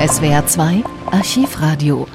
SWR 0.00 0.46
2 0.46 0.82
Archivradio 1.12 2.06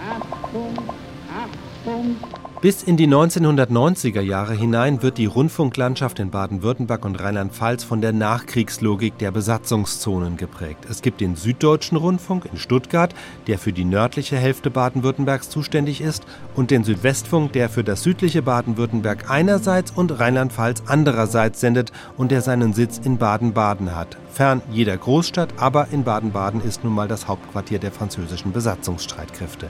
bis 2.66 2.82
in 2.82 2.98
die 2.98 3.08
1990er 3.08 4.22
Jahre 4.22 4.56
hinein 4.56 5.04
wird 5.04 5.20
die 5.20 5.28
Rundfunklandschaft 5.28 6.18
in 6.18 6.32
Baden-Württemberg 6.32 7.06
und 7.06 7.22
Rheinland-Pfalz 7.22 7.84
von 7.84 8.02
der 8.02 8.12
Nachkriegslogik 8.12 9.20
der 9.20 9.30
Besatzungszonen 9.30 10.36
geprägt. 10.36 10.88
Es 10.90 11.04
gibt 11.04 11.22
den 11.22 11.36
Süddeutschen 11.36 11.96
Rundfunk 11.96 12.46
in 12.52 12.58
Stuttgart, 12.58 13.14
der 13.46 13.60
für 13.60 13.72
die 13.72 13.86
nördliche 13.86 14.38
Hälfte 14.38 14.72
Baden-Württembergs 14.72 15.52
zuständig 15.52 16.02
ist, 16.02 16.24
und 16.56 16.72
den 16.72 16.84
Südwestfunk, 16.84 17.54
der 17.54 17.70
für 17.70 17.84
das 17.84 18.02
südliche 18.02 18.42
Baden-Württemberg 18.42 19.30
einerseits 19.30 19.92
und 19.92 20.20
Rheinland-Pfalz 20.20 20.82
andererseits 20.88 21.60
sendet 21.60 21.92
und 22.18 22.32
der 22.32 22.42
seinen 22.42 22.74
Sitz 22.74 22.98
in 22.98 23.20
Baden-Baden 23.20 23.96
hat. 23.96 24.18
Fern 24.32 24.64
jeder 24.72 24.98
Großstadt, 24.98 25.50
aber 25.58 25.90
in 25.92 26.04
Baden-Baden 26.04 26.62
ist 26.62 26.84
nun 26.84 26.96
mal 26.96 27.08
das 27.08 27.28
Hauptquartier 27.28 27.78
der 27.78 27.92
französischen 27.92 28.54
Besatzungsstreitkräfte. 28.54 29.70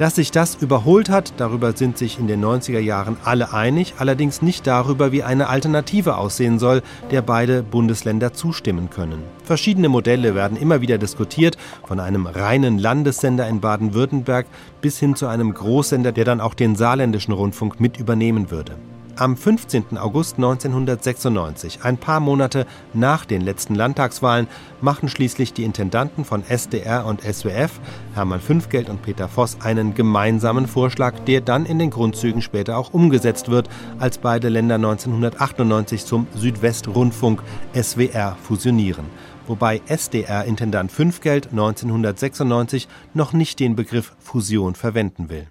Dass 0.00 0.14
sich 0.14 0.30
das 0.30 0.54
überholt 0.54 1.10
hat, 1.10 1.34
darüber 1.36 1.76
sind 1.76 1.98
sich 1.98 2.18
in 2.18 2.26
den 2.26 2.42
90er 2.42 2.78
Jahren 2.78 3.18
alle 3.22 3.52
einig, 3.52 3.96
allerdings 3.98 4.40
nicht 4.40 4.66
darüber, 4.66 5.12
wie 5.12 5.22
eine 5.22 5.48
Alternative 5.48 6.16
aussehen 6.16 6.58
soll, 6.58 6.80
der 7.10 7.20
beide 7.20 7.62
Bundesländer 7.62 8.32
zustimmen 8.32 8.88
können. 8.88 9.22
Verschiedene 9.44 9.90
Modelle 9.90 10.34
werden 10.34 10.56
immer 10.56 10.80
wieder 10.80 10.96
diskutiert, 10.96 11.58
von 11.86 12.00
einem 12.00 12.24
reinen 12.24 12.78
Landessender 12.78 13.46
in 13.46 13.60
Baden-Württemberg 13.60 14.46
bis 14.80 14.98
hin 14.98 15.16
zu 15.16 15.26
einem 15.26 15.52
Großsender, 15.52 16.12
der 16.12 16.24
dann 16.24 16.40
auch 16.40 16.54
den 16.54 16.76
saarländischen 16.76 17.34
Rundfunk 17.34 17.78
mit 17.78 17.98
übernehmen 17.98 18.50
würde. 18.50 18.76
Am 19.20 19.36
15. 19.36 19.98
August 19.98 20.36
1996, 20.38 21.80
ein 21.82 21.98
paar 21.98 22.20
Monate 22.20 22.66
nach 22.94 23.26
den 23.26 23.42
letzten 23.42 23.74
Landtagswahlen, 23.74 24.48
machen 24.80 25.10
schließlich 25.10 25.52
die 25.52 25.64
Intendanten 25.64 26.24
von 26.24 26.42
SDR 26.42 27.04
und 27.04 27.20
SWF, 27.20 27.80
Hermann 28.14 28.40
Fünfgeld 28.40 28.88
und 28.88 29.02
Peter 29.02 29.28
Voss, 29.28 29.58
einen 29.60 29.92
gemeinsamen 29.92 30.66
Vorschlag, 30.66 31.18
der 31.26 31.42
dann 31.42 31.66
in 31.66 31.78
den 31.78 31.90
Grundzügen 31.90 32.40
später 32.40 32.78
auch 32.78 32.94
umgesetzt 32.94 33.50
wird, 33.50 33.68
als 33.98 34.16
beide 34.16 34.48
Länder 34.48 34.76
1998 34.76 36.06
zum 36.06 36.26
Südwestrundfunk 36.34 37.42
SWR 37.74 38.38
fusionieren 38.42 39.04
wobei 39.46 39.82
SDR-Intendant 39.86 40.92
Fünfgeld 40.92 41.48
1996 41.50 42.86
noch 43.14 43.32
nicht 43.32 43.58
den 43.58 43.74
Begriff 43.74 44.14
Fusion 44.20 44.76
verwenden 44.76 45.28
will. 45.28 45.48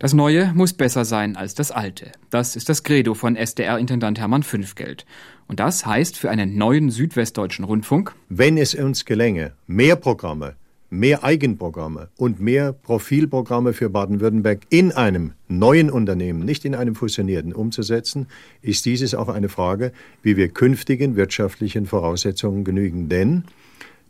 Das 0.00 0.14
Neue 0.14 0.54
muss 0.54 0.72
besser 0.72 1.04
sein 1.04 1.36
als 1.36 1.54
das 1.54 1.70
Alte. 1.70 2.12
Das 2.30 2.56
ist 2.56 2.70
das 2.70 2.84
Credo 2.84 3.12
von 3.12 3.36
SDR-Intendant 3.36 4.18
Hermann 4.18 4.42
Fünfgeld. 4.42 5.04
Und 5.46 5.60
das 5.60 5.84
heißt 5.84 6.16
für 6.16 6.30
einen 6.30 6.56
neuen 6.56 6.88
südwestdeutschen 6.88 7.66
Rundfunk, 7.66 8.14
wenn 8.30 8.56
es 8.56 8.74
uns 8.74 9.04
gelänge, 9.04 9.52
mehr 9.66 9.96
Programme, 9.96 10.54
mehr 10.88 11.22
Eigenprogramme 11.22 12.08
und 12.16 12.40
mehr 12.40 12.72
Profilprogramme 12.72 13.74
für 13.74 13.90
Baden-Württemberg 13.90 14.60
in 14.70 14.90
einem 14.92 15.34
neuen 15.48 15.90
Unternehmen, 15.90 16.46
nicht 16.46 16.64
in 16.64 16.74
einem 16.74 16.94
fusionierten, 16.94 17.52
umzusetzen, 17.52 18.26
ist 18.62 18.86
dieses 18.86 19.14
auch 19.14 19.28
eine 19.28 19.50
Frage, 19.50 19.92
wie 20.22 20.38
wir 20.38 20.48
künftigen 20.48 21.14
wirtschaftlichen 21.14 21.84
Voraussetzungen 21.84 22.64
genügen. 22.64 23.10
Denn 23.10 23.44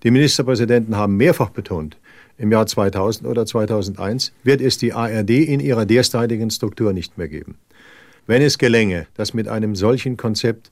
die 0.05 0.13
Ministerpräsidenten 0.13 0.95
haben 0.95 1.17
mehrfach 1.17 1.51
betont, 1.51 1.97
im 2.41 2.51
Jahr 2.51 2.67
2000 2.67 3.29
oder 3.29 3.45
2001 3.45 4.33
wird 4.43 4.61
es 4.61 4.79
die 4.79 4.95
ARD 4.95 5.31
in 5.31 5.61
ihrer 5.61 5.85
derzeitigen 5.85 6.51
Struktur 6.51 6.93
nicht 6.93 7.19
mehr 7.19 7.29
geben. 7.29 7.57
Wenn 8.27 8.41
es 8.41 8.57
gelänge, 8.57 9.07
dass 9.15 9.35
mit 9.35 9.47
einem 9.47 9.77
solchen 9.77 10.17
Konzept 10.17 10.71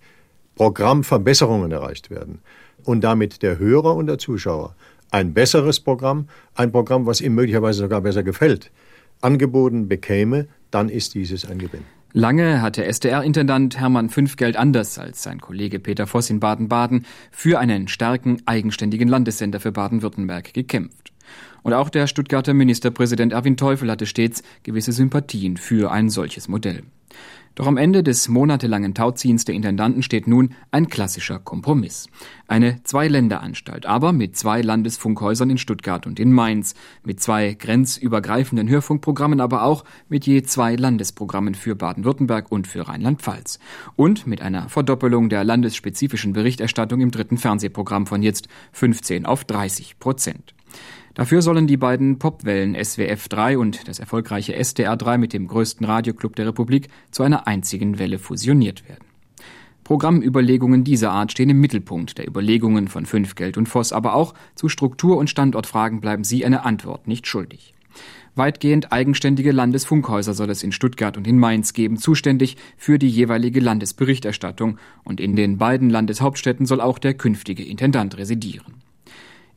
Programmverbesserungen 0.55 1.71
erreicht 1.71 2.11
werden 2.11 2.41
und 2.85 3.05
damit 3.05 3.43
der 3.43 3.59
Hörer 3.59 3.95
und 3.95 4.07
der 4.07 4.19
Zuschauer 4.19 4.75
ein 5.11 5.35
besseres 5.35 5.81
Programm, 5.81 6.29
ein 6.55 6.73
Programm, 6.73 7.07
was 7.07 7.21
ihm 7.21 7.35
möglicherweise 7.35 7.81
sogar 7.81 8.01
besser 8.01 8.23
gefällt, 8.23 8.71
angeboten 9.21 9.89
bekäme, 9.89 10.49
dann 10.71 10.89
ist 10.89 11.15
dieses 11.15 11.45
ein 11.45 11.59
Gewinn. 11.59 11.85
Lange 12.15 12.63
hatte 12.63 12.87
SDR-Intendant 12.87 13.79
Hermann 13.79 14.09
Fünfgeld 14.09 14.57
anders 14.57 14.99
als 14.99 15.23
sein 15.23 15.41
Kollege 15.41 15.79
Peter 15.79 16.07
Voss 16.07 16.31
in 16.31 16.41
Baden-Baden 16.41 17.05
für 17.31 17.59
einen 17.59 17.89
starken, 17.89 18.41
eigenständigen 18.47 19.09
Landessender 19.09 19.61
für 19.61 19.73
Baden-Württemberg 19.73 20.55
gekämpft. 20.55 21.08
Und 21.63 21.73
auch 21.73 21.91
der 21.91 22.07
Stuttgarter 22.07 22.55
Ministerpräsident 22.55 23.33
Erwin 23.33 23.57
Teufel 23.57 23.91
hatte 23.91 24.07
stets 24.07 24.43
gewisse 24.63 24.93
Sympathien 24.93 25.57
für 25.57 25.91
ein 25.91 26.11
solches 26.11 26.49
Modell. 26.49 26.83
Doch 27.59 27.67
am 27.67 27.77
Ende 27.77 28.05
des 28.05 28.29
monatelangen 28.29 28.95
Tauziehens 28.95 29.45
der 29.45 29.57
Intendanten 29.57 30.05
steht 30.05 30.29
nun 30.29 30.55
ein 30.71 30.87
klassischer 30.87 31.41
Kompromiss. 31.41 32.07
Eine 32.47 32.85
Zwei-Länder-Anstalt, 32.85 33.85
aber 33.85 34.13
mit 34.13 34.37
zwei 34.37 34.61
Landesfunkhäusern 34.61 35.51
in 35.51 35.59
Stuttgart 35.59 36.07
und 36.07 36.21
in 36.21 36.33
Mainz, 36.33 36.77
mit 37.03 37.19
zwei 37.21 37.55
grenzübergreifenden 37.55 38.69
Hörfunkprogrammen, 38.69 39.41
aber 39.41 39.65
auch 39.65 39.83
mit 40.09 40.25
je 40.25 40.45
zwei 40.45 40.77
Landesprogrammen 40.77 41.57
für 41.57 41.75
Baden-Württemberg 41.75 42.53
und 42.53 42.69
für 42.69 42.87
Rheinland-Pfalz. 42.87 43.59
Und 43.97 44.29
mit 44.29 44.41
einer 44.41 44.69
Verdoppelung 44.69 45.29
der 45.29 45.43
landesspezifischen 45.43 46.35
Berichterstattung 46.35 47.01
im 47.01 47.11
dritten 47.11 47.39
Fernsehprogramm 47.39 48.07
von 48.07 48.23
jetzt 48.23 48.47
15 48.71 49.27
auf 49.27 49.43
30 49.43 49.99
Prozent. 49.99 50.55
Dafür 51.15 51.43
sollen 51.43 51.67
die 51.67 51.77
beiden 51.77 52.19
Popwellen 52.19 52.77
SWF 52.83 53.29
3 53.29 53.59
und 53.59 53.89
das 53.89 53.99
erfolgreiche 53.99 54.55
SDR 54.55 54.97
3 54.97 55.19
mit 55.19 55.33
dem 55.33 55.49
größten 55.49 55.85
Radioclub 55.85 56.37
der 56.37 56.47
Republik 56.47 56.89
zu 57.11 57.23
einer 57.23 57.47
einzigen 57.47 57.99
Welle 57.99 58.19
fusioniert 58.19 58.89
werden. 58.89 59.05
Programmüberlegungen 59.83 60.85
dieser 60.85 61.13
Art 61.13 61.33
stehen 61.33 61.49
im 61.49 61.61
Mittelpunkt 61.61 62.19
der 62.19 62.29
Überlegungen 62.29 62.89
von 62.89 63.07
Fünfgeld 63.07 63.57
und 63.57 63.69
Voss, 63.69 63.93
aber 63.93 64.15
auch 64.15 64.35
zu 64.55 64.69
Struktur- 64.69 65.17
und 65.17 65.31
Standortfragen 65.31 66.01
bleiben 66.01 66.25
sie 66.25 66.45
eine 66.45 66.65
Antwort 66.65 67.09
nicht 67.09 67.27
schuldig. 67.27 67.75
Weitgehend 68.35 68.93
eigenständige 68.93 69.51
Landesfunkhäuser 69.51 70.35
soll 70.35 70.51
es 70.51 70.63
in 70.63 70.73
Stuttgart 70.73 71.17
und 71.17 71.27
in 71.27 71.39
Mainz 71.39 71.73
geben, 71.73 71.97
zuständig 71.97 72.57
für 72.77 72.99
die 72.99 73.09
jeweilige 73.09 73.61
Landesberichterstattung, 73.61 74.79
und 75.05 75.21
in 75.21 75.35
den 75.35 75.59
beiden 75.59 75.91
Landeshauptstädten 75.91 76.67
soll 76.67 76.81
auch 76.81 76.99
der 76.99 77.15
künftige 77.15 77.65
Intendant 77.65 78.17
residieren. 78.19 78.88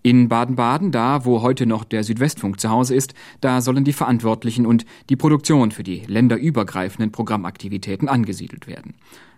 In 0.04 0.30
Baden-Baden, 0.30 0.92
da 0.92 1.26
wo 1.26 1.42
heute 1.44 1.68
noch 1.68 1.84
der 1.84 2.04
Südwestfunk 2.04 2.60
zu 2.60 2.70
Hause 2.70 2.96
ist, 2.96 3.14
da 3.40 3.62
sollen 3.62 3.84
die 3.84 3.94
Verantwortlichen 3.94 4.66
und 4.66 4.86
die 5.10 5.16
Produktion 5.16 5.72
für 5.72 5.84
die 5.84 6.04
länderübergreifenden 6.08 7.12
Programmaktivitäten 7.12 8.10
angesiedelt 8.10 8.66
werden. 8.66 8.96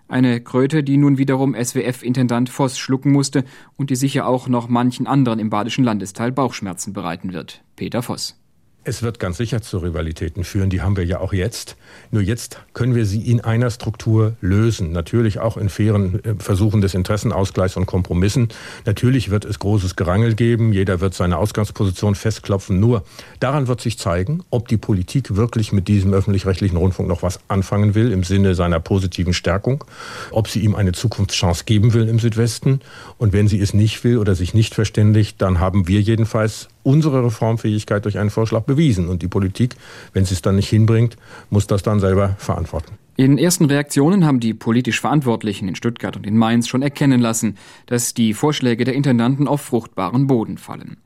Eine 0.07 0.41
Kröte, 0.41 0.83
die 0.83 0.97
nun 0.97 1.17
wiederum 1.17 1.55
SWF-Intendant 1.55 2.49
Voss 2.49 2.77
schlucken 2.77 3.11
musste 3.11 3.43
und 3.77 3.89
die 3.89 3.95
sicher 3.95 4.27
auch 4.27 4.47
noch 4.47 4.69
manchen 4.69 5.07
anderen 5.07 5.39
im 5.39 5.49
badischen 5.49 5.83
Landesteil 5.83 6.31
Bauchschmerzen 6.31 6.93
bereiten 6.93 7.33
wird. 7.33 7.63
Peter 7.75 8.01
Voss. 8.01 8.42
Es 8.85 9.01
wird 9.01 9.17
ganz 9.17 9.37
sicher 9.37 9.61
zu 9.61 9.77
Rivalitäten 9.77 10.43
führen, 10.43 10.69
die 10.69 10.81
haben 10.81 10.97
wir 10.97 11.05
ja 11.05 11.21
auch 11.21 11.31
jetzt. 11.31 11.77
Nur 12.11 12.21
jetzt 12.21 12.59
können 12.73 12.95
wir 12.95 13.05
sie 13.05 13.21
in 13.21 13.39
einer 13.39 13.69
Struktur 13.69 14.35
lösen. 14.41 14.91
Natürlich 14.91 15.39
auch 15.39 15.55
in 15.55 15.69
fairen 15.69 16.21
äh, 16.25 16.35
Versuchen 16.37 16.81
des 16.81 16.93
Interessenausgleichs 16.93 17.77
und 17.77 17.85
Kompromissen. 17.85 18.49
Natürlich 18.85 19.29
wird 19.29 19.45
es 19.45 19.59
großes 19.59 19.95
Gerangel 19.95 20.35
geben. 20.35 20.73
Jeder 20.73 20.99
wird 20.99 21.13
seine 21.13 21.37
Ausgangsposition 21.37 22.15
festklopfen. 22.15 22.81
Nur 22.81 23.05
daran 23.39 23.69
wird 23.69 23.79
sich 23.79 23.97
zeigen, 23.97 24.43
ob 24.49 24.67
die 24.67 24.75
Politik 24.75 25.37
wirklich 25.37 25.71
mit 25.71 25.87
diesem 25.87 26.13
öffentlich-rechtlichen 26.13 26.75
Rundfunk 26.75 27.07
noch 27.07 27.23
was 27.23 27.39
anfangen 27.47 27.95
will 27.95 28.11
im 28.11 28.25
Sinne 28.25 28.53
seiner 28.53 28.81
positiven 28.81 29.33
Stärkung. 29.33 29.85
Ob 30.31 30.49
sie 30.49 30.59
ihm 30.59 30.75
eine 30.75 30.91
Zukunftschance 30.91 31.63
geben 31.63 31.93
will 31.93 32.09
im 32.09 32.19
Südwesten. 32.19 32.81
Und 33.17 33.31
wenn 33.31 33.47
sie 33.47 33.61
es 33.61 33.73
nicht 33.73 34.03
will 34.03 34.17
oder 34.17 34.35
sich 34.35 34.53
nicht 34.53 34.75
verständigt, 34.75 35.41
dann 35.41 35.61
haben 35.61 35.87
wir 35.87 36.01
jedenfalls 36.01 36.67
unsere 36.83 37.23
Reformfähigkeit 37.25 38.05
durch 38.05 38.17
einen 38.17 38.29
Vorschlag 38.29 38.63
bewiesen. 38.63 39.07
Und 39.07 39.21
die 39.21 39.27
Politik, 39.27 39.75
wenn 40.13 40.25
sie 40.25 40.33
es 40.35 40.41
dann 40.41 40.55
nicht 40.55 40.69
hinbringt, 40.69 41.17
muss 41.49 41.67
das 41.67 41.83
dann 41.83 41.99
selber 41.99 42.35
verantworten. 42.37 42.97
In 43.15 43.37
ersten 43.37 43.65
Reaktionen 43.65 44.25
haben 44.25 44.39
die 44.39 44.55
politisch 44.55 44.99
Verantwortlichen 44.99 45.67
in 45.67 45.75
Stuttgart 45.75 46.15
und 46.17 46.25
in 46.25 46.35
Mainz 46.35 46.67
schon 46.67 46.81
erkennen 46.81 47.21
lassen, 47.21 47.57
dass 47.85 48.13
die 48.13 48.33
Vorschläge 48.33 48.85
der 48.85 48.95
Intendanten 48.95 49.47
auf 49.47 49.61
fruchtbaren 49.61 50.25
Boden 50.25 50.57
fallen. 50.57 50.97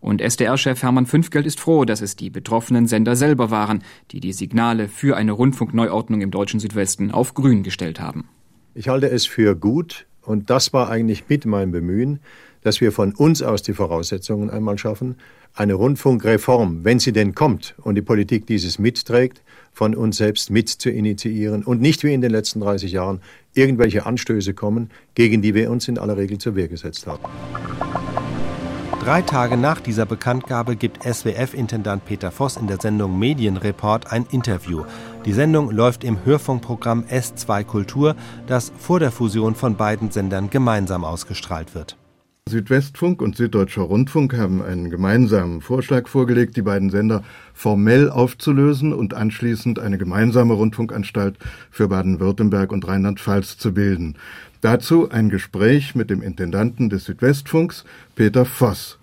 Und 0.00 0.20
SDR-Chef 0.20 0.82
Hermann 0.82 1.06
Fünfgeld 1.06 1.46
ist 1.46 1.60
froh, 1.60 1.84
dass 1.84 2.00
es 2.00 2.16
die 2.16 2.30
betroffenen 2.30 2.88
Sender 2.88 3.14
selber 3.14 3.52
waren, 3.52 3.84
die 4.10 4.18
die 4.18 4.32
Signale 4.32 4.88
für 4.88 5.16
eine 5.16 5.30
Rundfunkneuordnung 5.30 6.20
im 6.20 6.32
deutschen 6.32 6.58
Südwesten 6.58 7.12
auf 7.12 7.34
grün 7.34 7.62
gestellt 7.62 8.00
haben. 8.00 8.28
Ich 8.74 8.88
halte 8.88 9.08
es 9.08 9.26
für 9.26 9.54
gut, 9.54 10.06
und 10.22 10.50
das 10.50 10.72
war 10.72 10.90
eigentlich 10.90 11.28
mit 11.28 11.46
meinem 11.46 11.70
Bemühen, 11.70 12.18
dass 12.62 12.80
wir 12.80 12.92
von 12.92 13.12
uns 13.12 13.42
aus 13.42 13.62
die 13.62 13.74
Voraussetzungen 13.74 14.50
einmal 14.50 14.78
schaffen, 14.78 15.16
eine 15.54 15.74
Rundfunkreform, 15.74 16.84
wenn 16.84 16.98
sie 16.98 17.12
denn 17.12 17.34
kommt 17.34 17.74
und 17.82 17.94
die 17.94 18.02
Politik 18.02 18.46
dieses 18.46 18.78
mitträgt, 18.78 19.42
von 19.72 19.94
uns 19.94 20.16
selbst 20.16 20.50
mit 20.50 20.68
zu 20.68 20.90
initiieren 20.90 21.62
und 21.62 21.80
nicht 21.80 22.04
wie 22.04 22.14
in 22.14 22.20
den 22.20 22.30
letzten 22.30 22.60
30 22.60 22.92
Jahren 22.92 23.20
irgendwelche 23.54 24.06
Anstöße 24.06 24.54
kommen, 24.54 24.90
gegen 25.14 25.42
die 25.42 25.54
wir 25.54 25.70
uns 25.70 25.88
in 25.88 25.98
aller 25.98 26.16
Regel 26.16 26.38
zur 26.38 26.56
Wehr 26.56 26.68
gesetzt 26.68 27.06
haben. 27.06 27.22
Drei 29.04 29.20
Tage 29.20 29.56
nach 29.56 29.80
dieser 29.80 30.06
Bekanntgabe 30.06 30.76
gibt 30.76 31.02
SWF-Intendant 31.02 32.04
Peter 32.04 32.30
Voss 32.30 32.56
in 32.56 32.68
der 32.68 32.78
Sendung 32.80 33.18
Medienreport 33.18 34.12
ein 34.12 34.26
Interview. 34.30 34.84
Die 35.24 35.32
Sendung 35.32 35.72
läuft 35.72 36.04
im 36.04 36.24
Hörfunkprogramm 36.24 37.04
S2 37.10 37.64
Kultur, 37.64 38.14
das 38.46 38.70
vor 38.78 39.00
der 39.00 39.10
Fusion 39.10 39.56
von 39.56 39.76
beiden 39.76 40.12
Sendern 40.12 40.50
gemeinsam 40.50 41.04
ausgestrahlt 41.04 41.74
wird. 41.74 41.96
Südwestfunk 42.52 43.22
und 43.22 43.34
Süddeutscher 43.34 43.82
Rundfunk 43.82 44.36
haben 44.36 44.62
einen 44.62 44.90
gemeinsamen 44.90 45.62
Vorschlag 45.62 46.06
vorgelegt, 46.06 46.54
die 46.54 46.62
beiden 46.62 46.90
Sender 46.90 47.22
formell 47.54 48.10
aufzulösen 48.10 48.92
und 48.92 49.14
anschließend 49.14 49.78
eine 49.78 49.96
gemeinsame 49.96 50.52
Rundfunkanstalt 50.52 51.38
für 51.70 51.88
Baden-Württemberg 51.88 52.70
und 52.70 52.86
Rheinland-Pfalz 52.86 53.56
zu 53.56 53.72
bilden. 53.72 54.16
Dazu 54.60 55.08
ein 55.08 55.30
Gespräch 55.30 55.94
mit 55.94 56.10
dem 56.10 56.20
Intendanten 56.20 56.90
des 56.90 57.06
Südwestfunks, 57.06 57.84
Peter 58.16 58.44
Voss. 58.44 58.98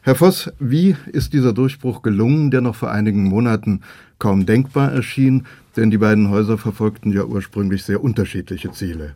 Herr 0.00 0.16
Voss, 0.16 0.50
wie 0.58 0.96
ist 1.12 1.34
dieser 1.34 1.52
Durchbruch 1.52 2.02
gelungen, 2.02 2.50
der 2.50 2.62
noch 2.62 2.74
vor 2.74 2.90
einigen 2.90 3.22
Monaten 3.22 3.82
kaum 4.18 4.44
denkbar 4.44 4.90
erschien, 4.90 5.46
denn 5.76 5.92
die 5.92 5.98
beiden 5.98 6.30
Häuser 6.30 6.58
verfolgten 6.58 7.12
ja 7.12 7.24
ursprünglich 7.24 7.84
sehr 7.84 8.02
unterschiedliche 8.02 8.72
Ziele. 8.72 9.14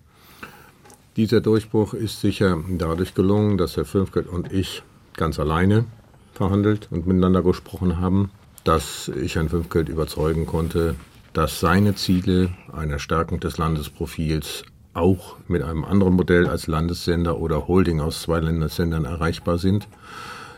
Dieser 1.17 1.41
Durchbruch 1.41 1.95
ist 1.95 2.21
sicher 2.21 2.63
dadurch 2.69 3.15
gelungen, 3.15 3.57
dass 3.57 3.79
Herr 3.79 3.87
Fünfgeld 3.87 4.27
und 4.27 4.53
ich 4.53 4.83
ganz 5.15 5.41
alleine 5.41 5.87
verhandelt 6.35 6.89
und 6.91 7.07
miteinander 7.07 7.43
gesprochen 7.43 7.99
haben, 7.99 8.31
dass 8.65 9.09
ich 9.09 9.37
Herrn 9.37 9.49
Fünfgeld 9.49 9.89
überzeugen 9.89 10.45
konnte, 10.45 10.95
dass 11.33 11.59
seine 11.59 11.95
Ziele 11.95 12.51
einer 12.71 12.99
Stärkung 12.99 13.41
des 13.41 13.57
Landesprofils 13.57 14.65
auch 14.93 15.37
mit 15.49 15.63
einem 15.63 15.87
anderen 15.87 16.13
Modell 16.13 16.49
als 16.49 16.67
Landessender 16.67 17.39
oder 17.39 17.67
Holding 17.67 18.01
aus 18.01 18.21
zwei 18.21 18.41
Landessendern 18.41 19.07
erreichbar 19.07 19.57
sind. 19.57 19.89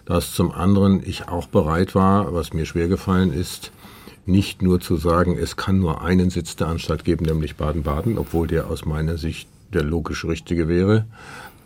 Dass 0.06 0.34
zum 0.34 0.50
anderen 0.50 1.00
ich 1.04 1.28
auch 1.28 1.46
bereit 1.46 1.94
war, 1.94 2.34
was 2.34 2.52
mir 2.52 2.66
schwer 2.66 2.88
gefallen 2.88 3.32
ist, 3.32 3.70
nicht 4.26 4.60
nur 4.60 4.80
zu 4.80 4.96
sagen, 4.96 5.38
es 5.38 5.56
kann 5.56 5.78
nur 5.78 6.02
einen 6.02 6.30
Sitz 6.30 6.56
der 6.56 6.66
Anstalt 6.66 7.04
geben, 7.04 7.26
nämlich 7.26 7.54
Baden-Baden, 7.54 8.18
obwohl 8.18 8.48
der 8.48 8.68
aus 8.68 8.84
meiner 8.84 9.18
Sicht 9.18 9.48
der 9.72 9.82
logisch 9.82 10.24
richtige 10.24 10.68
wäre. 10.68 11.06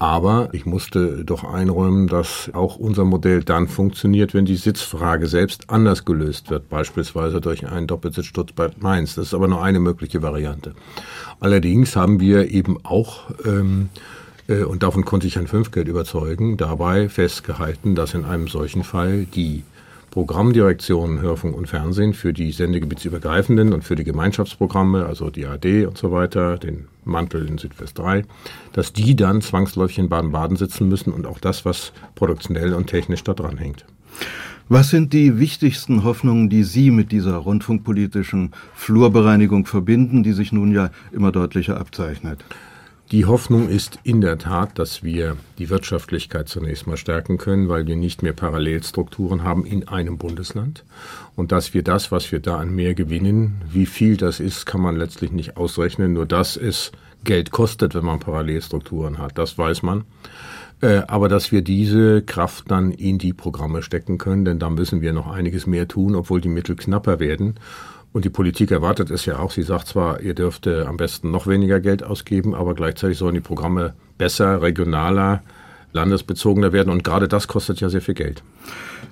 Aber 0.03 0.49
ich 0.51 0.67
musste 0.67 1.25
doch 1.25 1.45
einräumen, 1.45 2.09
dass 2.09 2.51
auch 2.55 2.75
unser 2.75 3.05
Modell 3.05 3.45
dann 3.45 3.69
funktioniert, 3.69 4.35
wenn 4.35 4.45
die 4.45 4.57
Sitzfrage 4.57 5.29
selbst 5.29 5.71
anders 5.71 6.05
gelöst 6.05 6.51
wird, 6.51 6.69
beispielsweise 6.69 7.41
durch 7.41 7.69
einen 7.69 7.87
Doppelsitz 7.87 8.25
Stuttgart-Mainz. 8.27 9.15
Das 9.15 9.27
ist 9.27 9.35
aber 9.35 9.47
nur 9.47 9.63
eine 9.63 9.79
mögliche 9.79 10.21
Variante. 10.21 10.75
Allerdings 11.39 11.95
haben 11.95 12.19
wir 12.19 12.51
eben 12.51 12.85
auch, 12.85 13.31
ähm, 13.45 13.91
äh, 14.49 14.65
und 14.65 14.83
davon 14.83 15.05
konnte 15.05 15.29
ich 15.29 15.37
Herrn 15.37 15.47
Fünfgeld 15.47 15.87
überzeugen, 15.87 16.57
dabei 16.57 17.09
festgehalten, 17.09 17.95
dass 17.95 18.15
in 18.15 18.25
einem 18.25 18.49
solchen 18.49 18.83
Fall 18.83 19.27
die 19.27 19.63
Programmdirektion 20.13 21.23
Hörfunk 21.23 21.57
und 21.57 21.71
Fernsehen 21.71 22.13
für 22.13 22.35
die 22.35 22.53
sendegebietsübergreifenden 22.53 23.73
und 23.73 23.83
für 23.83 23.95
die 23.95 24.05
Gemeinschaftsprogramme, 24.05 25.07
also 25.07 25.31
die 25.31 25.47
AD 25.47 25.87
und 25.87 25.97
so 25.97 26.13
weiter, 26.13 26.59
den 26.59 26.85
Mantel 27.07 27.49
in 27.49 27.57
Südwest 27.57 27.99
3, 27.99 28.23
dass 28.75 28.93
die 28.93 29.17
dann 29.17 29.41
zwangsläufig 29.41 29.99
in 29.99 30.11
Baden-Baden 30.11 30.59
sitzen 30.59 30.87
müssen 30.87 31.15
und 31.15 31.27
auch 31.27 31.39
das, 31.39 31.65
was 31.65 31.95
produktionell 32.15 32.75
und 32.75 32.89
technisch 32.89 33.25
da 33.25 33.33
dran 33.33 33.57
hängt. 33.57 33.87
Was 34.69 34.91
sind 34.91 35.15
die 35.15 35.39
wichtigsten 35.39 36.05
Hoffnungen, 36.05 36.51
die 36.51 36.65
Sie 36.65 36.91
mit 36.91 37.11
dieser 37.11 37.37
rundfunkpolitischen 37.37 38.53
Flurbereinigung 38.75 39.65
verbinden, 39.65 40.23
die 40.23 40.33
sich 40.33 40.53
nun 40.53 40.73
ja 40.73 40.91
immer 41.13 41.33
deutlicher 41.33 41.81
abzeichnet? 41.81 42.45
Die 43.13 43.27
Hoffnung 43.27 43.69
ist 43.69 43.99
in 44.05 44.23
der 44.23 44.39
Tat, 44.39 44.79
dass 44.79 45.03
wir 45.03 45.37
die 45.59 45.69
Wirtschaftlichkeit 45.69 46.49
zunächst 46.49 46.87
mal 46.87 46.97
stärken 46.97 47.37
können, 47.37 47.69
weil 47.69 47.87
wir 47.87 47.95
nicht 47.95 48.23
mehr 48.23 48.33
Parallelstrukturen 48.33 49.45
haben 49.45 49.67
in 49.67 49.87
einem 49.87 50.17
Bundesland 50.17 50.83
und 51.37 51.53
dass 51.53 51.75
wir 51.75 51.83
das, 51.83 52.11
was 52.11 52.33
wir 52.33 52.41
da 52.41 52.57
an 52.57 52.75
mehr 52.75 52.95
gewinnen, 52.95 53.61
wie 53.71 53.85
viel 53.85 54.17
das 54.17 54.41
ist, 54.41 54.65
kann 54.65 54.81
man 54.81 54.97
letztlich 54.97 55.31
nicht 55.31 55.59
ausrechnen, 55.59 56.15
nur 56.15 56.25
dass 56.25 56.57
es 56.57 56.91
Geld 57.23 57.51
kostet, 57.51 57.95
wenn 57.95 58.07
man 58.07 58.19
Parallelstrukturen 58.19 59.19
hat, 59.19 59.37
das 59.37 59.59
weiß 59.59 59.83
man. 59.83 60.05
Äh, 60.81 61.03
aber 61.07 61.29
dass 61.29 61.53
wir 61.53 61.61
diese 61.61 62.23
Kraft 62.23 62.71
dann 62.71 62.93
in 62.93 63.19
die 63.19 63.35
Programme 63.35 63.83
stecken 63.83 64.17
können, 64.17 64.47
denn 64.47 64.59
da 64.59 64.71
müssen 64.71 65.03
wir 65.03 65.13
noch 65.13 65.27
einiges 65.31 65.67
mehr 65.67 65.87
tun, 65.87 66.15
obwohl 66.15 66.41
die 66.41 66.49
Mittel 66.49 66.77
knapper 66.77 67.21
werden. 67.21 67.57
Und 68.13 68.25
die 68.25 68.31
Politik 68.31 68.71
erwartet 68.71 69.11
es 69.11 69.25
ja 69.25 69.39
auch. 69.39 69.51
Sie 69.51 69.63
sagt 69.63 69.89
zwar, 69.89 70.21
ihr 70.21 70.35
dürft 70.35 70.67
am 70.67 70.97
besten 70.97 71.31
noch 71.31 71.47
weniger 71.47 71.81
Geld 71.81 72.05
ausgeben, 72.05 72.55
aber 72.55 72.75
gleichzeitig 72.75 73.17
sollen 73.17 73.35
die 73.35 73.41
Programme 73.41 73.95
besser, 74.19 74.61
regionaler, 74.61 75.43
landesbezogener 75.93 76.73
werden. 76.73 76.93
Und 76.93 77.05
gerade 77.05 77.29
das 77.29 77.49
kostet 77.49 77.81
ja 77.81 77.89
sehr 77.89 78.03
viel 78.03 78.15
Geld. 78.15 78.43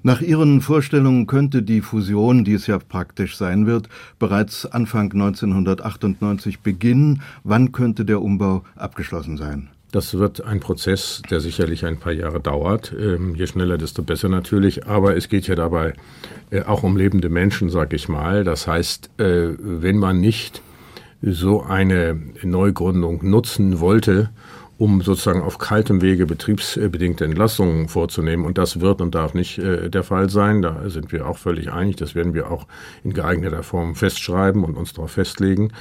Nach 0.03 0.21
Ihren 0.21 0.61
Vorstellungen 0.61 1.27
könnte 1.27 1.63
die 1.63 1.81
Fusion, 1.81 2.45
die 2.45 2.55
es 2.55 2.67
ja 2.67 2.79
praktisch 2.79 3.37
sein 3.37 3.67
wird, 3.67 3.89
bereits 4.19 4.67
Anfang 4.67 5.13
1998 5.13 6.61
beginnen. 6.61 7.23
Wann 7.43 7.73
könnte 7.73 8.05
der 8.05 8.23
Umbau 8.23 8.65
abgeschlossen 8.77 9.37
sein? 9.37 9.69
Das 9.93 10.15
wird 10.15 10.45
ein 10.45 10.61
Prozess, 10.61 11.21
der 11.31 11.41
sicherlich 11.41 11.85
ein 11.85 11.99
paar 11.99 12.13
Jahre 12.13 12.41
dauert. 12.41 12.93
Ähm, 12.97 13.35
je 13.35 13.47
schneller, 13.47 13.77
desto 13.77 14.03
besser 14.03 14.29
natürlich. 14.29 14.87
Aber 14.87 15.17
es 15.17 15.29
geht 15.29 15.49
ja 15.49 15.57
dabei 15.57 15.95
äh, 16.51 16.63
auch 16.63 16.85
um 16.85 16.97
lebende 16.97 17.29
Menschen, 17.29 17.71
sag 17.71 17.93
ich 17.93 18.09
mal. 18.09 18.45
Das 18.45 18.67
heißt, 18.67 19.11
äh, 19.19 19.49
wenn 19.59 19.99
man 19.99 20.21
nicht 20.21 20.63
so 21.23 21.63
eine 21.63 22.19
Neugründung 22.43 23.29
nutzen 23.29 23.81
wollte, 23.81 24.31
um 24.81 25.03
sozusagen 25.03 25.43
auf 25.43 25.59
kaltem 25.59 26.01
Wege 26.01 26.25
betriebsbedingte 26.25 27.27
Entlassungen 27.27 27.89
vorzunehmen. 27.89 28.47
Und 28.47 28.57
das 28.57 28.81
wird 28.81 29.03
und 29.03 29.15
darf 29.15 29.35
nicht 29.35 29.59
äh, 29.59 29.91
der 29.91 30.03
Fall 30.03 30.31
sein. 30.31 30.63
Da 30.63 30.89
sind 30.89 31.13
wir 31.13 31.29
auch 31.29 31.37
völlig 31.37 31.71
einig. 31.71 31.97
Das 31.97 32.15
werden 32.15 32.33
wir 32.33 32.51
auch 32.51 32.67
in 33.05 33.13
geeigneter 33.13 33.63
Form 33.63 33.95
festschreiben 33.95 34.65
und 34.65 34.79
uns 34.79 34.95
darauf 34.95 35.11
festlegen. 35.11 35.75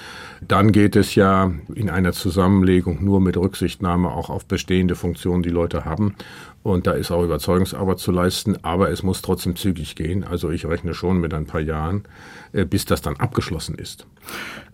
Dann 0.45 0.73
geht 0.73 0.97
es 0.97 1.15
ja 1.15 1.49
in 1.73 1.89
einer 1.89 2.11
Zusammenlegung 2.11 3.01
nur 3.01 3.21
mit 3.21 3.37
Rücksichtnahme 3.37 4.11
auch 4.11 4.29
auf 4.29 4.45
bestehende 4.45 4.95
Funktionen, 4.95 5.43
die 5.43 5.49
Leute 5.49 5.85
haben. 5.85 6.15
Und 6.61 6.87
da 6.87 6.91
ist 6.91 7.09
auch 7.09 7.23
Überzeugungsarbeit 7.23 7.99
zu 7.99 8.11
leisten, 8.11 8.57
aber 8.63 8.91
es 8.91 9.01
muss 9.01 9.21
trotzdem 9.21 9.55
zügig 9.55 9.95
gehen. 9.95 10.25
Also 10.25 10.49
ich 10.49 10.65
rechne 10.65 10.93
schon 10.93 11.19
mit 11.19 11.33
ein 11.33 11.45
paar 11.45 11.61
Jahren, 11.61 12.03
äh, 12.51 12.65
bis 12.65 12.83
das 12.83 13.01
dann 13.01 13.15
abgeschlossen 13.15 13.75
ist. 13.75 14.05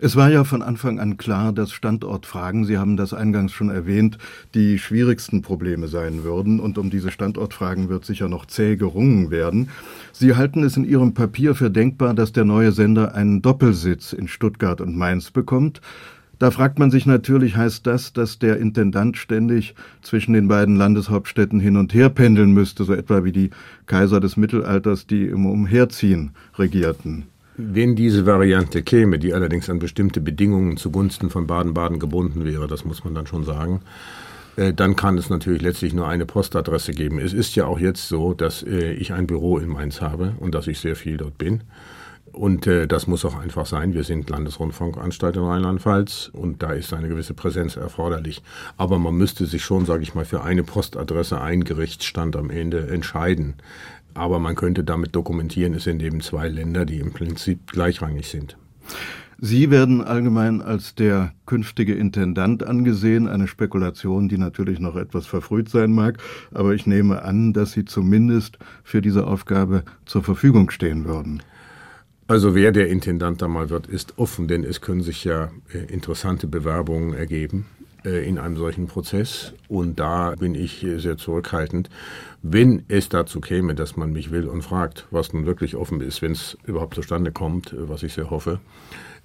Es 0.00 0.16
war 0.16 0.28
ja 0.28 0.42
von 0.42 0.62
Anfang 0.62 0.98
an 0.98 1.16
klar, 1.16 1.52
dass 1.52 1.70
Standortfragen, 1.70 2.64
Sie 2.64 2.76
haben 2.76 2.96
das 2.96 3.14
eingangs 3.14 3.52
schon 3.52 3.70
erwähnt, 3.70 4.18
die 4.54 4.80
schwierigsten 4.80 5.42
Probleme 5.42 5.86
sein 5.86 6.24
würden. 6.24 6.58
Und 6.58 6.76
um 6.76 6.90
diese 6.90 7.12
Standortfragen 7.12 7.88
wird 7.88 8.04
sicher 8.04 8.28
noch 8.28 8.46
zäh 8.46 8.76
gerungen 8.76 9.30
werden. 9.30 9.70
Sie 10.12 10.34
halten 10.34 10.64
es 10.64 10.76
in 10.76 10.84
Ihrem 10.84 11.14
Papier 11.14 11.54
für 11.54 11.70
denkbar, 11.70 12.14
dass 12.14 12.32
der 12.32 12.44
neue 12.44 12.72
Sender 12.72 13.14
einen 13.14 13.42
Doppelsitz 13.42 14.12
in 14.12 14.26
Stuttgart 14.26 14.80
und 14.80 14.96
Mainz 14.96 15.30
bekommt. 15.30 15.80
Da 16.38 16.50
fragt 16.50 16.78
man 16.78 16.90
sich 16.90 17.06
natürlich, 17.06 17.56
heißt 17.56 17.86
das, 17.86 18.12
dass 18.12 18.38
der 18.38 18.58
Intendant 18.58 19.16
ständig 19.16 19.74
zwischen 20.02 20.34
den 20.34 20.48
beiden 20.48 20.76
Landeshauptstädten 20.76 21.60
hin 21.60 21.76
und 21.76 21.94
her 21.94 22.10
pendeln 22.10 22.52
müsste, 22.52 22.84
so 22.84 22.92
etwa 22.92 23.24
wie 23.24 23.32
die 23.32 23.50
Kaiser 23.86 24.20
des 24.20 24.36
Mittelalters, 24.36 25.06
die 25.06 25.24
im 25.24 25.46
Umherziehen 25.46 26.32
regierten? 26.58 27.24
Wenn 27.56 27.96
diese 27.96 28.26
Variante 28.26 28.82
käme, 28.82 29.18
die 29.18 29.32
allerdings 29.32 29.70
an 29.70 29.78
bestimmte 29.78 30.20
Bedingungen 30.20 30.76
zugunsten 30.76 31.30
von 31.30 31.46
Baden-Baden 31.46 31.98
gebunden 31.98 32.44
wäre, 32.44 32.66
das 32.66 32.84
muss 32.84 33.02
man 33.02 33.14
dann 33.14 33.26
schon 33.26 33.44
sagen, 33.44 33.80
äh, 34.56 34.74
dann 34.74 34.94
kann 34.94 35.16
es 35.16 35.30
natürlich 35.30 35.62
letztlich 35.62 35.94
nur 35.94 36.06
eine 36.06 36.26
Postadresse 36.26 36.92
geben. 36.92 37.18
Es 37.18 37.32
ist 37.32 37.56
ja 37.56 37.64
auch 37.64 37.78
jetzt 37.78 38.08
so, 38.08 38.34
dass 38.34 38.62
äh, 38.62 38.92
ich 38.92 39.14
ein 39.14 39.26
Büro 39.26 39.56
in 39.56 39.70
Mainz 39.70 40.02
habe 40.02 40.34
und 40.38 40.54
dass 40.54 40.66
ich 40.66 40.80
sehr 40.80 40.96
viel 40.96 41.16
dort 41.16 41.38
bin. 41.38 41.62
Und 42.32 42.66
äh, 42.66 42.86
das 42.86 43.06
muss 43.06 43.24
auch 43.24 43.36
einfach 43.36 43.66
sein. 43.66 43.94
Wir 43.94 44.04
sind 44.04 44.28
Landesrundfunkanstalt 44.28 45.36
in 45.36 45.42
Rheinland-Pfalz 45.42 46.30
und 46.32 46.62
da 46.62 46.72
ist 46.72 46.92
eine 46.92 47.08
gewisse 47.08 47.34
Präsenz 47.34 47.76
erforderlich. 47.76 48.42
Aber 48.76 48.98
man 48.98 49.14
müsste 49.14 49.46
sich 49.46 49.64
schon, 49.64 49.86
sage 49.86 50.02
ich 50.02 50.14
mal, 50.14 50.24
für 50.24 50.42
eine 50.42 50.62
Postadresse, 50.62 51.40
ein 51.40 51.64
Gerichtsstand 51.64 52.36
am 52.36 52.50
Ende 52.50 52.88
entscheiden. 52.88 53.54
Aber 54.14 54.38
man 54.38 54.54
könnte 54.54 54.84
damit 54.84 55.14
dokumentieren, 55.14 55.74
es 55.74 55.84
sind 55.84 56.02
eben 56.02 56.20
zwei 56.20 56.48
Länder, 56.48 56.84
die 56.84 56.98
im 56.98 57.12
Prinzip 57.12 57.70
gleichrangig 57.70 58.28
sind. 58.28 58.56
Sie 59.38 59.70
werden 59.70 60.02
allgemein 60.02 60.62
als 60.62 60.94
der 60.94 61.32
künftige 61.44 61.94
Intendant 61.94 62.62
angesehen, 62.62 63.28
eine 63.28 63.48
Spekulation, 63.48 64.30
die 64.30 64.38
natürlich 64.38 64.80
noch 64.80 64.96
etwas 64.96 65.26
verfrüht 65.26 65.68
sein 65.68 65.92
mag, 65.92 66.16
aber 66.54 66.72
ich 66.72 66.86
nehme 66.86 67.22
an, 67.22 67.52
dass 67.52 67.72
Sie 67.72 67.84
zumindest 67.84 68.58
für 68.82 69.02
diese 69.02 69.26
Aufgabe 69.26 69.84
zur 70.06 70.22
Verfügung 70.22 70.70
stehen 70.70 71.04
würden. 71.04 71.42
Also 72.28 72.56
wer 72.56 72.72
der 72.72 72.88
Intendant 72.88 73.40
da 73.40 73.46
mal 73.46 73.70
wird, 73.70 73.86
ist 73.86 74.18
offen, 74.18 74.48
denn 74.48 74.64
es 74.64 74.80
können 74.80 75.02
sich 75.02 75.22
ja 75.22 75.50
äh, 75.72 75.78
interessante 75.92 76.48
Bewerbungen 76.48 77.14
ergeben 77.14 77.66
äh, 78.04 78.26
in 78.26 78.38
einem 78.38 78.56
solchen 78.56 78.88
Prozess. 78.88 79.52
Und 79.68 80.00
da 80.00 80.34
bin 80.34 80.56
ich 80.56 80.84
sehr 80.96 81.18
zurückhaltend. 81.18 81.88
Wenn 82.42 82.82
es 82.88 83.08
dazu 83.08 83.40
käme, 83.40 83.76
dass 83.76 83.96
man 83.96 84.12
mich 84.12 84.32
will 84.32 84.48
und 84.48 84.62
fragt, 84.62 85.06
was 85.12 85.32
nun 85.32 85.46
wirklich 85.46 85.76
offen 85.76 86.00
ist, 86.00 86.20
wenn 86.20 86.32
es 86.32 86.58
überhaupt 86.64 86.96
zustande 86.96 87.30
kommt, 87.30 87.72
äh, 87.72 87.88
was 87.88 88.02
ich 88.02 88.14
sehr 88.14 88.28
hoffe, 88.30 88.58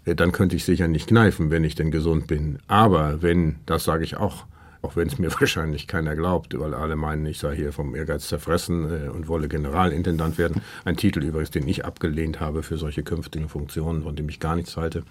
dann 0.06 0.32
könnte 0.32 0.56
ich 0.56 0.66
sicher 0.66 0.88
nicht 0.88 1.08
kneifen, 1.08 1.52
wenn 1.52 1.64
ich 1.64 1.76
denn 1.76 1.92
gesund 1.92 2.26
bin. 2.28 2.58
Aber 2.68 3.22
wenn, 3.22 3.58
das 3.68 3.84
sage 3.84 4.04
ich 4.04 4.18
auch, 4.18 4.46
auch 4.82 4.96
wenn 4.96 5.08
es 5.08 5.20
mir 5.20 5.32
wahrscheinlich 5.40 5.88
keiner 5.88 6.16
glaubt, 6.16 6.58
weil 6.60 6.74
alle 6.74 6.96
meinen, 6.96 7.26
ich 7.26 7.40
sei 7.40 7.56
hier 7.56 7.74
vom 7.74 7.96
Ehrgeiz 7.96 8.28
zerfressen 8.28 9.08
äh, 9.08 9.10
und 9.10 9.28
wolle 9.28 9.48
Generalintendant 9.48 10.38
werden. 10.38 10.62
Ein 10.86 10.98
Titel 10.98 11.24
übrigens, 11.24 11.52
den 11.52 11.68
ich 11.68 11.86
abgelehnt 11.86 12.40
habe 12.40 12.64
für 12.64 12.78
solche 12.78 13.04
künftigen 13.04 13.50
Funktionen, 13.50 14.04
von 14.04 14.16
dem 14.16 14.30
ich 14.30 14.40
gar 14.40 14.56
nichts 14.56 14.78
halte. 14.78 15.04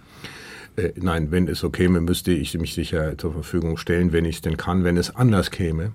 Äh, 0.77 0.93
nein, 0.97 1.31
wenn 1.31 1.49
es 1.49 1.61
so 1.61 1.71
käme, 1.71 2.01
müsste 2.01 2.33
ich 2.33 2.57
mich 2.59 2.75
sicher 2.75 3.17
zur 3.19 3.33
Verfügung 3.33 3.77
stellen, 3.77 4.13
wenn 4.13 4.25
ich 4.25 4.37
es 4.37 4.43
denn 4.43 4.57
kann. 4.57 4.85
Wenn 4.85 4.97
es 4.97 5.15
anders 5.15 5.51
käme, 5.51 5.93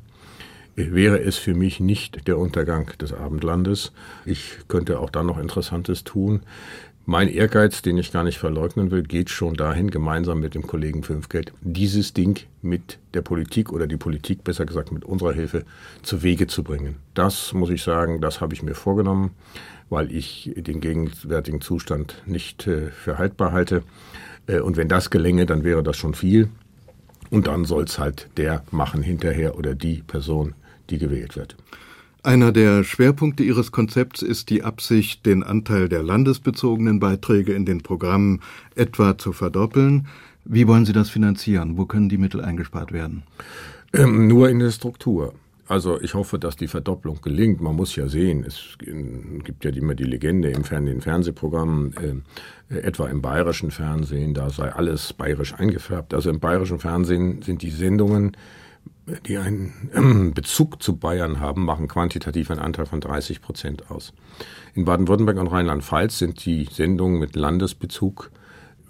wäre 0.76 1.22
es 1.22 1.38
für 1.38 1.54
mich 1.54 1.80
nicht 1.80 2.28
der 2.28 2.38
Untergang 2.38 2.92
des 3.00 3.14
Abendlandes. 3.14 3.94
Ich 4.26 4.58
könnte 4.68 5.00
auch 5.00 5.10
da 5.10 5.24
noch 5.24 5.38
Interessantes 5.38 6.04
tun. 6.04 6.42
Mein 7.08 7.28
Ehrgeiz, 7.28 7.84
den 7.84 8.00
ich 8.00 8.12
gar 8.12 8.24
nicht 8.24 8.40
verleugnen 8.40 8.90
will, 8.90 9.04
geht 9.04 9.30
schon 9.30 9.54
dahin, 9.54 9.92
gemeinsam 9.92 10.40
mit 10.40 10.56
dem 10.56 10.66
Kollegen 10.66 11.04
Fünfgeld, 11.04 11.54
dieses 11.62 12.14
Ding 12.14 12.40
mit 12.64 12.98
der 13.14 13.22
Politik 13.22 13.72
oder 13.72 13.86
die 13.86 13.96
Politik 13.96 14.44
besser 14.44 14.66
gesagt 14.66 14.92
mit 14.92 15.06
unserer 15.06 15.34
Hilfe 15.34 15.66
zu 16.02 16.24
Wege 16.24 16.48
zu 16.48 16.64
bringen. 16.64 16.96
Das 17.14 17.54
muss 17.54 17.70
ich 17.70 17.84
sagen, 17.84 18.22
das 18.22 18.42
habe 18.42 18.56
ich 18.56 18.64
mir 18.64 18.74
vorgenommen, 18.74 19.36
weil 19.92 20.12
ich 20.12 20.52
den 20.58 20.82
gegenwärtigen 20.82 21.62
Zustand 21.62 22.24
nicht 22.26 22.66
äh, 22.66 22.90
für 22.90 23.20
haltbar 23.20 23.52
halte. 23.52 23.84
Äh, 24.48 24.62
und 24.62 24.76
wenn 24.76 24.88
das 24.88 25.12
gelänge, 25.12 25.46
dann 25.46 25.64
wäre 25.64 25.84
das 25.84 25.98
schon 25.98 26.16
viel. 26.16 26.50
Und 27.30 27.46
dann 27.46 27.66
soll 27.66 27.84
es 27.84 28.00
halt 28.00 28.30
der 28.38 28.64
machen 28.72 29.04
hinterher 29.04 29.60
oder 29.60 29.76
die 29.76 30.02
Person, 30.02 30.56
die 30.90 30.98
gewählt 30.98 31.36
wird. 31.36 31.56
Einer 32.26 32.52
der 32.52 32.84
Schwerpunkte 32.84 33.44
Ihres 33.44 33.72
Konzepts 33.72 34.24
ist 34.24 34.50
die 34.50 34.64
Absicht, 34.64 35.28
den 35.28 35.44
Anteil 35.44 35.90
der 35.90 36.02
landesbezogenen 36.02 37.00
Beiträge 37.00 37.54
in 37.54 37.68
den 37.68 37.84
Programmen 37.84 38.42
etwa 38.74 39.16
zu 39.16 39.32
verdoppeln. 39.32 40.08
Wie 40.44 40.68
wollen 40.68 40.88
Sie 40.88 40.92
das 40.92 41.12
finanzieren? 41.12 41.78
Wo 41.78 41.86
können 41.86 42.10
die 42.10 42.18
Mittel 42.18 42.42
eingespart 42.42 42.92
werden? 42.92 43.22
Ähm, 43.94 44.28
nur 44.28 44.50
in 44.50 44.58
der 44.58 44.72
Struktur. 44.72 45.36
Also 45.68 46.02
ich 46.02 46.16
hoffe, 46.16 46.40
dass 46.40 46.56
die 46.56 46.68
Verdopplung 46.68 47.22
gelingt. 47.22 47.62
Man 47.62 47.76
muss 47.76 47.96
ja 47.96 48.08
sehen, 48.08 48.44
es 48.44 48.76
gibt 48.80 49.64
ja 49.64 49.70
immer 49.70 49.94
die 49.94 50.04
Legende 50.04 50.50
im 50.50 50.64
Fern 50.64 50.88
den 50.88 51.02
Fernsehprogrammen, 51.02 52.24
äh, 52.72 52.80
etwa 52.80 53.08
im 53.08 53.22
bayerischen 53.22 53.70
Fernsehen, 53.70 54.34
da 54.34 54.50
sei 54.50 54.74
alles 54.74 55.14
bayerisch 55.14 55.54
eingefärbt. 55.54 56.16
Also 56.16 56.32
im 56.32 56.40
bayerischen 56.40 56.80
Fernsehen 56.80 57.44
sind 57.44 57.62
die 57.62 57.70
Sendungen 57.70 58.36
die 59.28 59.38
einen 59.38 60.34
Bezug 60.34 60.82
zu 60.82 60.98
Bayern 60.98 61.40
haben, 61.40 61.66
machen 61.66 61.88
quantitativ 61.88 62.50
einen 62.50 62.60
Anteil 62.60 62.86
von 62.86 63.02
30 63.02 63.42
Prozent 63.42 63.92
aus. 63.92 64.14
In 64.74 64.86
Baden-Württemberg 64.86 65.38
und 65.38 65.48
Rheinland-Pfalz 65.48 66.20
sind 66.20 66.46
die 66.46 66.68
Sendungen 66.72 67.20
mit 67.20 67.36
Landesbezug 67.36 68.32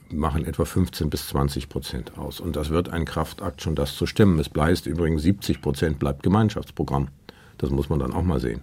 machen 0.10 0.46
etwa 0.46 0.66
15 0.66 1.10
bis 1.10 1.28
20 1.30 1.68
Prozent 1.70 2.18
aus. 2.18 2.40
Und 2.40 2.56
das 2.56 2.70
wird 2.70 2.90
ein 2.90 3.06
Kraftakt, 3.06 3.62
schon 3.62 3.76
das 3.76 3.96
zu 3.96 4.06
stemmen. 4.06 4.40
Es 4.40 4.50
bleibt 4.50 4.86
übrigens 4.86 5.24
70 5.24 5.62
Prozent 5.62 6.00
bleibt 6.00 6.24
Gemeinschaftsprogramm. 6.24 7.10
Das 7.58 7.70
muss 7.70 7.90
man 7.90 8.00
dann 8.00 8.14
auch 8.14 8.24
mal 8.24 8.40
sehen. 8.40 8.62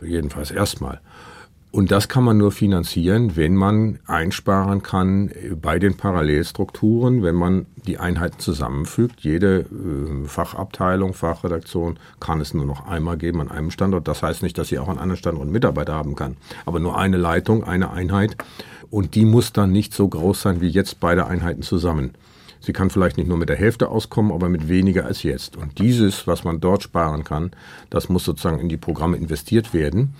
Jedenfalls 0.00 0.50
erstmal. 0.50 1.00
Und 1.72 1.90
das 1.90 2.08
kann 2.08 2.24
man 2.24 2.38
nur 2.38 2.52
finanzieren, 2.52 3.36
wenn 3.36 3.54
man 3.54 3.98
einsparen 4.06 4.82
kann 4.82 5.30
bei 5.60 5.78
den 5.78 5.96
Parallelstrukturen, 5.96 7.22
wenn 7.22 7.34
man 7.34 7.66
die 7.86 7.98
Einheiten 7.98 8.38
zusammenfügt. 8.38 9.20
Jede 9.20 9.60
äh, 9.60 10.26
Fachabteilung, 10.26 11.12
Fachredaktion 11.12 11.98
kann 12.18 12.40
es 12.40 12.54
nur 12.54 12.64
noch 12.64 12.86
einmal 12.86 13.18
geben 13.18 13.42
an 13.42 13.50
einem 13.50 13.70
Standort. 13.70 14.08
Das 14.08 14.22
heißt 14.22 14.42
nicht, 14.42 14.56
dass 14.56 14.68
sie 14.68 14.78
auch 14.78 14.88
an 14.88 14.98
anderen 14.98 15.18
Standorten 15.18 15.52
Mitarbeiter 15.52 15.92
haben 15.92 16.14
kann, 16.14 16.36
aber 16.64 16.80
nur 16.80 16.96
eine 16.98 17.18
Leitung, 17.18 17.62
eine 17.62 17.90
Einheit. 17.90 18.36
Und 18.90 19.14
die 19.14 19.24
muss 19.24 19.52
dann 19.52 19.72
nicht 19.72 19.92
so 19.92 20.08
groß 20.08 20.40
sein 20.40 20.60
wie 20.60 20.68
jetzt 20.68 21.00
beide 21.00 21.26
Einheiten 21.26 21.62
zusammen. 21.62 22.12
Sie 22.60 22.72
kann 22.72 22.90
vielleicht 22.90 23.16
nicht 23.16 23.28
nur 23.28 23.36
mit 23.36 23.48
der 23.48 23.56
Hälfte 23.56 23.88
auskommen, 23.88 24.32
aber 24.32 24.48
mit 24.48 24.68
weniger 24.68 25.04
als 25.04 25.22
jetzt. 25.22 25.56
Und 25.56 25.78
dieses, 25.78 26.26
was 26.26 26.42
man 26.42 26.58
dort 26.58 26.82
sparen 26.82 27.22
kann, 27.22 27.50
das 27.90 28.08
muss 28.08 28.24
sozusagen 28.24 28.58
in 28.58 28.68
die 28.68 28.76
Programme 28.76 29.16
investiert 29.16 29.74
werden. 29.74 30.14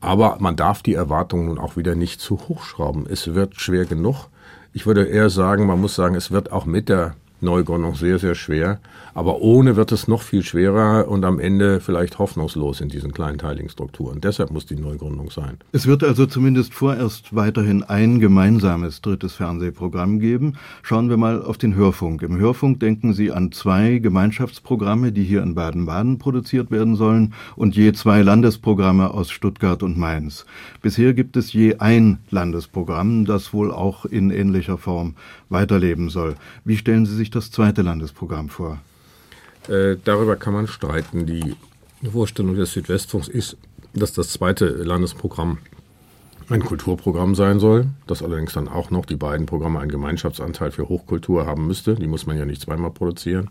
Aber 0.00 0.36
man 0.40 0.56
darf 0.56 0.82
die 0.82 0.94
Erwartungen 0.94 1.46
nun 1.46 1.58
auch 1.58 1.76
wieder 1.76 1.94
nicht 1.94 2.20
zu 2.20 2.38
hoch 2.48 2.62
schrauben. 2.62 3.06
Es 3.08 3.34
wird 3.34 3.60
schwer 3.60 3.84
genug. 3.84 4.28
Ich 4.72 4.86
würde 4.86 5.04
eher 5.04 5.30
sagen, 5.30 5.66
man 5.66 5.80
muss 5.80 5.94
sagen, 5.94 6.14
es 6.14 6.30
wird 6.30 6.52
auch 6.52 6.66
mit 6.66 6.88
der 6.88 7.16
Neugründung 7.40 7.94
sehr, 7.94 8.18
sehr 8.18 8.34
schwer. 8.34 8.80
Aber 9.14 9.40
ohne 9.40 9.74
wird 9.74 9.90
es 9.90 10.06
noch 10.06 10.22
viel 10.22 10.44
schwerer 10.44 11.08
und 11.08 11.24
am 11.24 11.40
Ende 11.40 11.80
vielleicht 11.80 12.18
hoffnungslos 12.18 12.80
in 12.80 12.88
diesen 12.88 13.12
kleinteiligen 13.12 13.68
Strukturen. 13.68 14.20
Deshalb 14.20 14.50
muss 14.50 14.66
die 14.66 14.76
Neugründung 14.76 15.30
sein. 15.30 15.56
Es 15.72 15.86
wird 15.86 16.04
also 16.04 16.26
zumindest 16.26 16.72
vorerst 16.72 17.34
weiterhin 17.34 17.82
ein 17.82 18.20
gemeinsames 18.20 19.00
drittes 19.00 19.34
Fernsehprogramm 19.34 20.20
geben. 20.20 20.54
Schauen 20.82 21.08
wir 21.08 21.16
mal 21.16 21.42
auf 21.42 21.58
den 21.58 21.74
Hörfunk. 21.74 22.22
Im 22.22 22.38
Hörfunk 22.38 22.80
denken 22.80 23.12
Sie 23.12 23.32
an 23.32 23.50
zwei 23.50 23.98
Gemeinschaftsprogramme, 23.98 25.10
die 25.10 25.24
hier 25.24 25.42
in 25.42 25.54
Baden-Baden 25.54 26.18
produziert 26.18 26.70
werden 26.70 26.94
sollen 26.94 27.34
und 27.56 27.74
je 27.74 27.92
zwei 27.92 28.22
Landesprogramme 28.22 29.12
aus 29.12 29.30
Stuttgart 29.30 29.82
und 29.82 29.98
Mainz. 29.98 30.46
Bisher 30.80 31.12
gibt 31.12 31.36
es 31.36 31.52
je 31.52 31.76
ein 31.78 32.18
Landesprogramm, 32.30 33.24
das 33.24 33.52
wohl 33.52 33.72
auch 33.72 34.04
in 34.04 34.30
ähnlicher 34.30 34.78
Form 34.78 35.14
weiterleben 35.48 36.08
soll. 36.10 36.34
Wie 36.64 36.76
stellen 36.76 37.06
Sie 37.06 37.16
sich 37.16 37.27
das 37.30 37.50
zweite 37.50 37.82
Landesprogramm 37.82 38.48
vor? 38.48 38.80
Äh, 39.68 39.96
darüber 40.04 40.36
kann 40.36 40.54
man 40.54 40.66
streiten. 40.66 41.26
Die 41.26 41.56
Vorstellung 42.10 42.54
des 42.54 42.72
Südwestfunks 42.72 43.28
ist, 43.28 43.56
dass 43.94 44.12
das 44.12 44.30
zweite 44.30 44.66
Landesprogramm 44.66 45.58
ein 46.48 46.64
Kulturprogramm 46.64 47.34
sein 47.34 47.60
soll, 47.60 47.86
das 48.06 48.22
allerdings 48.22 48.54
dann 48.54 48.68
auch 48.68 48.90
noch 48.90 49.04
die 49.04 49.16
beiden 49.16 49.46
Programme 49.46 49.80
einen 49.80 49.90
Gemeinschaftsanteil 49.90 50.70
für 50.70 50.88
Hochkultur 50.88 51.46
haben 51.46 51.66
müsste. 51.66 51.94
Die 51.94 52.06
muss 52.06 52.26
man 52.26 52.38
ja 52.38 52.46
nicht 52.46 52.62
zweimal 52.62 52.90
produzieren. 52.90 53.50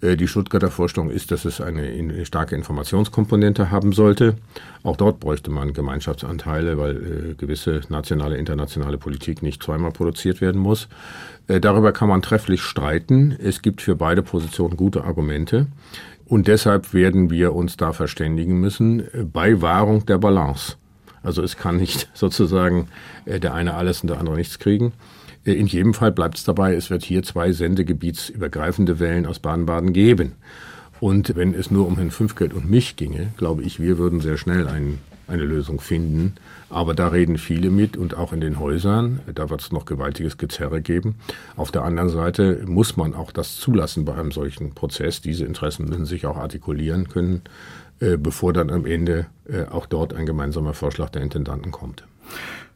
Äh, 0.00 0.16
die 0.16 0.28
Stuttgarter 0.28 0.70
Vorstellung 0.70 1.10
ist, 1.10 1.30
dass 1.30 1.44
es 1.44 1.60
eine 1.60 2.24
starke 2.26 2.54
Informationskomponente 2.54 3.70
haben 3.70 3.92
sollte. 3.92 4.36
Auch 4.82 4.96
dort 4.96 5.20
bräuchte 5.20 5.50
man 5.50 5.72
Gemeinschaftsanteile, 5.72 6.78
weil 6.78 6.96
äh, 6.96 7.34
gewisse 7.34 7.80
nationale, 7.88 8.36
internationale 8.36 8.98
Politik 8.98 9.42
nicht 9.42 9.62
zweimal 9.62 9.92
produziert 9.92 10.40
werden 10.40 10.60
muss. 10.60 10.88
Äh, 11.48 11.60
darüber 11.60 11.92
kann 11.92 12.08
man 12.08 12.22
trefflich 12.22 12.62
streiten. 12.62 13.36
Es 13.38 13.62
gibt 13.62 13.82
für 13.82 13.96
beide 13.96 14.22
Positionen 14.22 14.76
gute 14.76 15.04
Argumente. 15.04 15.66
Und 16.26 16.48
deshalb 16.48 16.92
werden 16.92 17.30
wir 17.30 17.54
uns 17.54 17.76
da 17.76 17.92
verständigen 17.92 18.58
müssen 18.58 19.04
bei 19.32 19.62
Wahrung 19.62 20.06
der 20.06 20.18
Balance. 20.18 20.76
Also 21.22 21.42
es 21.42 21.56
kann 21.56 21.76
nicht 21.76 22.10
sozusagen 22.14 22.88
der 23.26 23.54
eine 23.54 23.74
alles 23.74 24.02
und 24.02 24.08
der 24.08 24.18
andere 24.18 24.34
nichts 24.34 24.58
kriegen. 24.58 24.92
In 25.46 25.68
jedem 25.68 25.94
Fall 25.94 26.10
bleibt 26.10 26.38
es 26.38 26.44
dabei, 26.44 26.74
es 26.74 26.90
wird 26.90 27.04
hier 27.04 27.22
zwei 27.22 27.52
sendegebietsübergreifende 27.52 28.98
Wellen 28.98 29.26
aus 29.26 29.38
Baden-Baden 29.38 29.92
geben. 29.92 30.32
Und 30.98 31.36
wenn 31.36 31.54
es 31.54 31.70
nur 31.70 31.86
um 31.86 31.94
Herrn 31.94 32.10
Fünfgeld 32.10 32.52
und 32.52 32.68
mich 32.68 32.96
ginge, 32.96 33.32
glaube 33.36 33.62
ich, 33.62 33.78
wir 33.78 33.96
würden 33.96 34.20
sehr 34.20 34.38
schnell 34.38 34.66
ein, 34.66 34.98
eine 35.28 35.44
Lösung 35.44 35.78
finden. 35.78 36.34
Aber 36.68 36.94
da 36.94 37.08
reden 37.08 37.38
viele 37.38 37.70
mit 37.70 37.96
und 37.96 38.16
auch 38.16 38.32
in 38.32 38.40
den 38.40 38.58
Häusern. 38.58 39.20
Da 39.32 39.48
wird 39.48 39.60
es 39.60 39.70
noch 39.70 39.84
gewaltiges 39.84 40.36
Gezerre 40.36 40.82
geben. 40.82 41.14
Auf 41.54 41.70
der 41.70 41.84
anderen 41.84 42.08
Seite 42.08 42.64
muss 42.66 42.96
man 42.96 43.14
auch 43.14 43.30
das 43.30 43.54
zulassen 43.56 44.04
bei 44.04 44.14
einem 44.14 44.32
solchen 44.32 44.74
Prozess. 44.74 45.20
Diese 45.20 45.44
Interessen 45.44 45.84
müssen 45.88 46.06
sich 46.06 46.26
auch 46.26 46.38
artikulieren 46.38 47.08
können, 47.08 47.42
äh, 48.00 48.16
bevor 48.16 48.52
dann 48.52 48.70
am 48.70 48.84
Ende 48.84 49.26
äh, 49.48 49.66
auch 49.66 49.86
dort 49.86 50.12
ein 50.12 50.26
gemeinsamer 50.26 50.74
Vorschlag 50.74 51.10
der 51.10 51.22
Intendanten 51.22 51.70
kommt. 51.70 52.04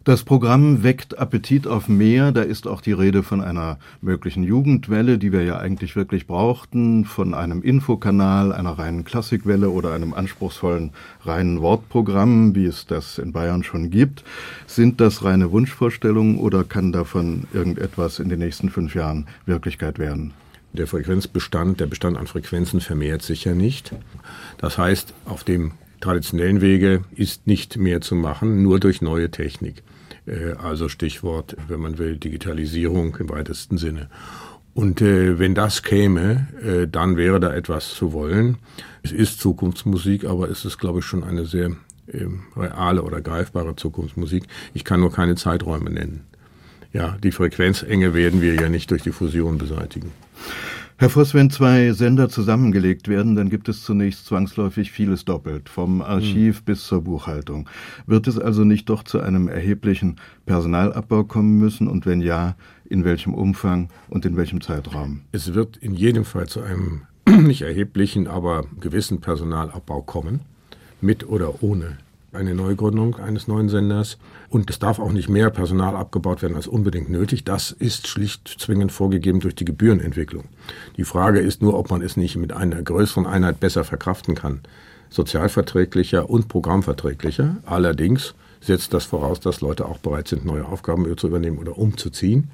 Das 0.03 0.25
Programm 0.25 0.83
weckt 0.83 1.19
Appetit 1.19 1.67
auf 1.67 1.87
mehr. 1.87 2.33
Da 2.33 2.41
ist 2.41 2.67
auch 2.67 2.81
die 2.81 2.93
Rede 2.93 3.23
von 3.23 3.43
einer 3.43 3.79
möglichen 4.01 4.43
Jugendwelle, 4.43 5.19
die 5.19 5.31
wir 5.31 5.45
ja 5.45 5.59
eigentlich 5.59 5.95
wirklich 5.95 6.27
brauchten, 6.27 7.05
von 7.05 7.35
einem 7.35 7.61
Infokanal, 7.61 8.55
einer 8.55 8.79
reinen 8.79 9.05
Klassikwelle 9.05 9.69
oder 9.69 9.93
einem 9.93 10.15
anspruchsvollen 10.15 10.93
reinen 11.25 11.61
Wortprogramm, 11.61 12.55
wie 12.55 12.65
es 12.65 12.87
das 12.87 13.19
in 13.19 13.33
Bayern 13.33 13.63
schon 13.63 13.91
gibt. 13.91 14.25
Sind 14.67 15.03
das 15.03 15.23
reine 15.23 15.53
Wunschvorstellungen 15.53 16.39
oder 16.39 16.65
kann 16.65 16.93
davon 16.93 17.45
irgendetwas 17.53 18.21
in 18.21 18.31
den 18.31 18.39
nächsten 18.39 18.71
fünf 18.71 18.95
Jahren 18.95 19.27
Wirklichkeit 19.45 19.99
werden? 19.99 20.33
Der 20.73 20.87
Frequenzbestand, 20.87 21.79
der 21.79 21.87
Bestand 21.87 22.17
an 22.17 22.27
Frequenzen 22.27 22.81
vermehrt 22.81 23.21
sich 23.21 23.45
ja 23.45 23.55
nicht. 23.55 23.93
Das 24.57 24.79
heißt, 24.79 25.13
auf 25.27 25.45
dem 25.45 25.73
traditionellen 26.01 26.61
Wege 26.61 27.05
ist 27.15 27.47
nicht 27.47 27.77
mehr 27.77 28.01
zu 28.01 28.15
machen, 28.15 28.63
nur 28.63 28.81
durch 28.81 29.03
neue 29.03 29.31
Technik. 29.31 29.83
Äh, 30.27 30.53
also 30.53 30.89
Stichwort, 30.89 31.57
wenn 31.69 31.81
man 31.81 31.99
will, 31.99 32.17
Digitalisierung 32.17 33.17
im 33.17 33.29
weitesten 33.29 33.79
Sinne. 33.79 34.09
Und 34.75 35.03
äh, 35.03 35.39
wenn 35.39 35.55
das 35.55 35.83
käme, 35.83 36.49
äh, 36.63 36.87
dann 36.87 37.17
wäre 37.17 37.41
da 37.41 37.53
etwas 37.53 37.95
zu 37.95 38.13
wollen. 38.13 38.59
Es 39.03 39.13
ist 39.13 39.41
Zukunftsmusik, 39.41 40.25
aber 40.25 40.49
es 40.49 40.65
ist, 40.65 40.79
glaube 40.79 41.01
ich, 41.01 41.05
schon 41.05 41.25
eine 41.25 41.45
sehr 41.45 41.73
äh, 42.07 42.27
reale 42.57 43.03
oder 43.03 43.21
greifbare 43.21 43.77
Zukunftsmusik. 43.77 44.45
Ich 44.73 44.85
kann 44.85 45.01
nur 45.01 45.13
keine 45.13 45.35
Zeiträume 45.35 45.91
nennen. 45.91 46.25
Ja, 46.93 47.17
die 47.23 47.33
Frequenzenge 47.33 48.15
werden 48.15 48.41
wir 48.41 48.55
ja 48.55 48.69
nicht 48.69 48.91
durch 48.91 49.03
die 49.03 49.13
Fusion 49.13 49.59
beseitigen. 49.59 50.13
Herr 51.01 51.09
Voss, 51.09 51.33
wenn 51.33 51.49
zwei 51.49 51.93
Sender 51.93 52.29
zusammengelegt 52.29 53.09
werden, 53.09 53.35
dann 53.35 53.49
gibt 53.49 53.71
es 53.71 53.85
zunächst 53.85 54.27
zwangsläufig 54.27 54.93
vieles 54.93 55.25
doppelt, 55.25 55.71
vom 55.71 56.03
Archiv 56.03 56.59
hm. 56.59 56.65
bis 56.67 56.85
zur 56.85 57.01
Buchhaltung. 57.01 57.71
Wird 58.07 58.27
es 58.27 58.39
also 58.39 58.65
nicht 58.65 58.91
doch 58.91 59.03
zu 59.03 59.19
einem 59.19 59.49
erheblichen 59.49 60.17
Personalabbau 60.45 61.25
kommen 61.25 61.59
müssen 61.59 61.89
und 61.89 62.05
wenn 62.05 62.21
ja, 62.21 62.55
in 62.85 63.07
welchem 63.07 63.33
Umfang 63.33 63.89
und 64.11 64.27
in 64.27 64.37
welchem 64.37 64.61
Zeitraum? 64.61 65.23
Es 65.33 65.55
wird 65.55 65.79
in 65.79 65.95
jedem 65.95 66.27
Fall 66.27 66.49
zu 66.49 66.61
einem 66.61 67.01
nicht 67.27 67.63
erheblichen, 67.63 68.27
aber 68.29 68.67
gewissen 68.79 69.23
Personalabbau 69.23 70.03
kommen, 70.03 70.41
mit 71.01 71.27
oder 71.27 71.63
ohne 71.63 71.97
eine 72.33 72.55
Neugründung 72.55 73.17
eines 73.17 73.49
neuen 73.49 73.69
Senders. 73.69 74.19
Und 74.49 74.71
es 74.71 74.79
darf 74.79 74.99
auch 74.99 75.13
nicht 75.13 75.29
mehr 75.29 75.51
Personal 75.51 75.97
abgebaut 75.97 76.43
werden 76.43 76.57
als 76.57 76.67
unbedingt 76.67 77.11
nötig. 77.11 77.45
Das 77.45 77.73
ist 77.73 78.09
schlicht 78.09 78.49
zwingend 78.59 78.93
vorgegeben 78.93 79.41
durch 79.41 79.55
die 79.55 79.65
Gebührenentwicklung. 79.65 80.45
Die 80.97 81.05
Frage 81.05 81.41
ist 81.41 81.63
nur, 81.63 81.79
ob 81.79 81.91
man 81.91 82.03
es 82.03 82.17
nicht 82.17 82.37
mit 82.37 82.53
einer 82.53 82.83
größeren 82.83 83.27
Einheit 83.27 83.61
besser 83.61 83.85
verkraften 83.85 84.35
kann. 84.35 84.61
Sozialverträglicher 85.11 86.31
und 86.31 86.49
programmverträglicher. 86.49 87.57
Allerdings 87.67 88.35
setzt 88.61 88.93
das 88.93 89.05
voraus, 89.05 89.41
dass 89.41 89.61
Leute 89.61 89.87
auch 89.87 89.99
bereit 89.99 90.29
sind, 90.29 90.45
neue 90.45 90.67
Aufgaben 90.67 91.17
zu 91.17 91.27
übernehmen 91.27 91.59
oder 91.59 91.79
umzuziehen. 91.79 92.51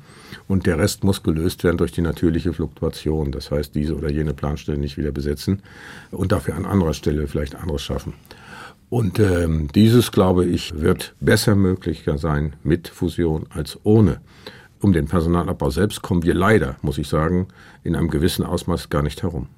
Und 0.48 0.66
der 0.66 0.78
Rest 0.78 1.04
muss 1.04 1.22
gelöst 1.22 1.64
werden 1.64 1.78
durch 1.78 1.92
die 1.92 2.00
natürliche 2.00 2.52
Fluktuation. 2.52 3.32
Das 3.32 3.50
heißt, 3.50 3.74
diese 3.74 3.96
oder 3.96 4.10
jene 4.10 4.34
Planstelle 4.34 4.78
nicht 4.78 4.96
wieder 4.96 5.12
besetzen 5.12 5.62
und 6.10 6.32
dafür 6.32 6.54
an 6.54 6.64
anderer 6.64 6.94
Stelle 6.94 7.26
vielleicht 7.26 7.56
anderes 7.56 7.82
schaffen. 7.82 8.14
Und 8.88 9.18
ähm, 9.18 9.68
dieses, 9.74 10.12
glaube 10.12 10.44
ich, 10.44 10.80
wird 10.80 11.14
besser 11.20 11.56
möglich 11.56 12.04
sein 12.16 12.54
mit 12.62 12.88
Fusion 12.88 13.46
als 13.50 13.78
ohne. 13.82 14.20
Um 14.80 14.92
den 14.92 15.06
Personalabbau 15.06 15.70
selbst 15.70 16.02
kommen 16.02 16.22
wir 16.22 16.34
leider, 16.34 16.76
muss 16.82 16.98
ich 16.98 17.08
sagen, 17.08 17.48
in 17.82 17.96
einem 17.96 18.10
gewissen 18.10 18.44
Ausmaß 18.44 18.88
gar 18.88 19.02
nicht 19.02 19.22
herum. 19.22 19.48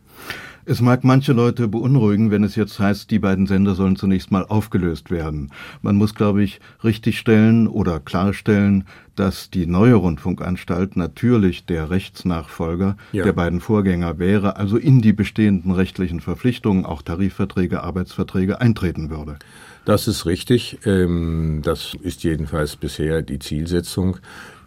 Es 0.70 0.82
mag 0.82 1.02
manche 1.02 1.32
Leute 1.32 1.66
beunruhigen, 1.66 2.30
wenn 2.30 2.44
es 2.44 2.54
jetzt 2.54 2.78
heißt, 2.78 3.10
die 3.10 3.18
beiden 3.18 3.46
Sender 3.46 3.74
sollen 3.74 3.96
zunächst 3.96 4.30
mal 4.30 4.44
aufgelöst 4.44 5.10
werden. 5.10 5.50
Man 5.80 5.96
muss, 5.96 6.14
glaube 6.14 6.42
ich, 6.42 6.60
richtigstellen 6.84 7.68
oder 7.68 8.00
klarstellen, 8.00 8.84
dass 9.16 9.48
die 9.48 9.64
neue 9.64 9.94
Rundfunkanstalt 9.94 10.94
natürlich 10.94 11.64
der 11.64 11.88
Rechtsnachfolger 11.88 12.98
ja. 13.12 13.24
der 13.24 13.32
beiden 13.32 13.60
Vorgänger 13.60 14.18
wäre, 14.18 14.56
also 14.56 14.76
in 14.76 15.00
die 15.00 15.14
bestehenden 15.14 15.72
rechtlichen 15.72 16.20
Verpflichtungen, 16.20 16.84
auch 16.84 17.00
Tarifverträge, 17.00 17.82
Arbeitsverträge 17.82 18.60
eintreten 18.60 19.08
würde. 19.08 19.38
Das 19.86 20.06
ist 20.06 20.26
richtig. 20.26 20.80
Ähm, 20.84 21.62
das 21.64 21.96
ist 22.02 22.24
jedenfalls 22.24 22.76
bisher 22.76 23.22
die 23.22 23.38
Zielsetzung. 23.38 24.18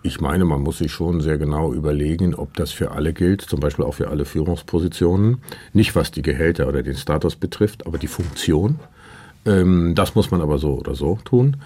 Ich 0.03 0.19
meine, 0.19 0.45
man 0.45 0.61
muss 0.61 0.79
sich 0.79 0.91
schon 0.91 1.21
sehr 1.21 1.37
genau 1.37 1.73
überlegen, 1.73 2.33
ob 2.33 2.55
das 2.55 2.71
für 2.71 2.91
alle 2.91 3.13
gilt, 3.13 3.41
zum 3.41 3.59
Beispiel 3.59 3.85
auch 3.85 3.93
für 3.93 4.09
alle 4.09 4.25
Führungspositionen. 4.25 5.37
Nicht 5.73 5.95
was 5.95 6.09
die 6.09 6.23
Gehälter 6.23 6.67
oder 6.67 6.81
den 6.81 6.95
Status 6.95 7.35
betrifft, 7.35 7.85
aber 7.85 7.99
die 7.99 8.07
Funktion. 8.07 8.79
Ähm, 9.45 9.93
das 9.93 10.15
muss 10.15 10.31
man 10.31 10.41
aber 10.41 10.57
so 10.57 10.73
oder 10.73 10.95
so 10.95 11.19
tun. 11.23 11.57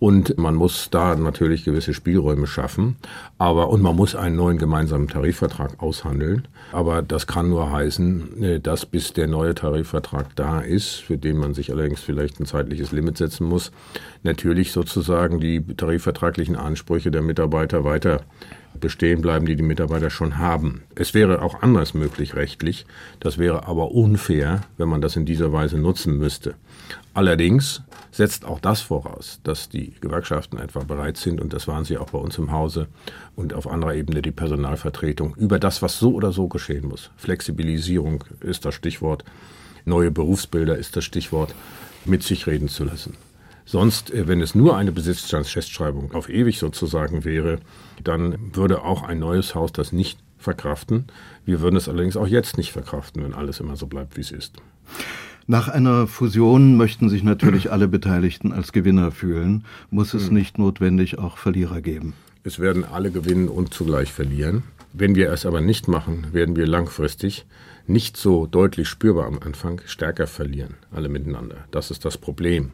Und 0.00 0.38
man 0.38 0.54
muss 0.54 0.88
da 0.90 1.14
natürlich 1.14 1.64
gewisse 1.64 1.92
Spielräume 1.92 2.46
schaffen. 2.46 2.96
Aber, 3.36 3.68
und 3.68 3.82
man 3.82 3.94
muss 3.94 4.16
einen 4.16 4.34
neuen 4.34 4.56
gemeinsamen 4.56 5.08
Tarifvertrag 5.08 5.82
aushandeln. 5.82 6.48
Aber 6.72 7.02
das 7.02 7.26
kann 7.26 7.50
nur 7.50 7.70
heißen, 7.70 8.42
äh, 8.42 8.60
dass 8.60 8.86
bis 8.86 9.12
der 9.12 9.28
neue 9.28 9.54
Tarifvertrag 9.54 10.34
da 10.36 10.60
ist, 10.60 10.94
für 10.94 11.18
den 11.18 11.36
man 11.36 11.52
sich 11.52 11.70
allerdings 11.70 12.00
vielleicht 12.00 12.40
ein 12.40 12.46
zeitliches 12.46 12.92
Limit 12.92 13.18
setzen 13.18 13.46
muss, 13.46 13.72
natürlich 14.22 14.72
sozusagen 14.72 15.38
die 15.38 15.62
tarifvertraglichen 15.62 16.56
Ansprüche 16.56 17.10
der 17.10 17.22
Mitarbeiter 17.22 17.84
weiter 17.84 18.22
bestehen 18.78 19.20
bleiben, 19.20 19.46
die 19.46 19.56
die 19.56 19.62
Mitarbeiter 19.62 20.10
schon 20.10 20.38
haben. 20.38 20.82
Es 20.94 21.14
wäre 21.14 21.42
auch 21.42 21.62
anders 21.62 21.94
möglich 21.94 22.34
rechtlich. 22.34 22.86
Das 23.18 23.38
wäre 23.38 23.66
aber 23.66 23.92
unfair, 23.92 24.62
wenn 24.76 24.88
man 24.88 25.00
das 25.00 25.16
in 25.16 25.26
dieser 25.26 25.52
Weise 25.52 25.78
nutzen 25.78 26.18
müsste. 26.18 26.54
Allerdings 27.12 27.82
setzt 28.12 28.44
auch 28.44 28.60
das 28.60 28.80
voraus, 28.80 29.40
dass 29.44 29.68
die 29.68 29.94
Gewerkschaften 30.00 30.58
etwa 30.58 30.80
bereit 30.80 31.16
sind, 31.16 31.40
und 31.40 31.52
das 31.52 31.68
waren 31.68 31.84
sie 31.84 31.98
auch 31.98 32.10
bei 32.10 32.18
uns 32.18 32.38
im 32.38 32.52
Hause 32.52 32.88
und 33.36 33.54
auf 33.54 33.66
anderer 33.66 33.94
Ebene 33.94 34.22
die 34.22 34.32
Personalvertretung, 34.32 35.34
über 35.36 35.58
das, 35.58 35.82
was 35.82 35.98
so 35.98 36.14
oder 36.14 36.32
so 36.32 36.48
geschehen 36.48 36.88
muss. 36.88 37.10
Flexibilisierung 37.16 38.24
ist 38.40 38.64
das 38.64 38.74
Stichwort, 38.74 39.24
neue 39.84 40.10
Berufsbilder 40.10 40.76
ist 40.76 40.96
das 40.96 41.04
Stichwort, 41.04 41.54
mit 42.04 42.22
sich 42.22 42.46
reden 42.46 42.68
zu 42.68 42.84
lassen. 42.84 43.16
Sonst, 43.70 44.10
äh, 44.10 44.26
wenn 44.26 44.40
es 44.40 44.56
nur 44.56 44.76
eine 44.76 44.90
Besitzstandsfestschreibung 44.90 46.12
auf 46.12 46.28
ewig 46.28 46.58
sozusagen 46.58 47.24
wäre, 47.24 47.60
dann 48.02 48.36
würde 48.52 48.82
auch 48.82 49.04
ein 49.04 49.20
neues 49.20 49.54
Haus 49.54 49.70
das 49.70 49.92
nicht 49.92 50.18
verkraften. 50.38 51.04
Wir 51.44 51.60
würden 51.60 51.76
es 51.76 51.88
allerdings 51.88 52.16
auch 52.16 52.26
jetzt 52.26 52.58
nicht 52.58 52.72
verkraften, 52.72 53.22
wenn 53.22 53.32
alles 53.32 53.60
immer 53.60 53.76
so 53.76 53.86
bleibt, 53.86 54.16
wie 54.16 54.22
es 54.22 54.32
ist. 54.32 54.56
Nach 55.46 55.68
einer 55.68 56.08
Fusion 56.08 56.76
möchten 56.76 57.08
sich 57.08 57.22
natürlich 57.22 57.70
alle 57.70 57.86
Beteiligten 57.86 58.52
als 58.52 58.72
Gewinner 58.72 59.12
fühlen. 59.12 59.64
Muss 59.88 60.14
es 60.14 60.26
hm. 60.26 60.34
nicht 60.34 60.58
notwendig 60.58 61.20
auch 61.20 61.38
Verlierer 61.38 61.80
geben? 61.80 62.14
Es 62.42 62.58
werden 62.58 62.84
alle 62.84 63.12
gewinnen 63.12 63.48
und 63.48 63.72
zugleich 63.72 64.12
verlieren. 64.12 64.64
Wenn 64.92 65.14
wir 65.14 65.30
es 65.30 65.46
aber 65.46 65.60
nicht 65.60 65.86
machen, 65.86 66.26
werden 66.32 66.56
wir 66.56 66.66
langfristig 66.66 67.46
nicht 67.86 68.16
so 68.16 68.46
deutlich 68.46 68.88
spürbar 68.88 69.26
am 69.26 69.38
Anfang 69.38 69.80
stärker 69.86 70.26
verlieren, 70.26 70.74
alle 70.90 71.08
miteinander. 71.08 71.56
Das 71.70 71.90
ist 71.90 72.04
das 72.04 72.18
Problem. 72.18 72.72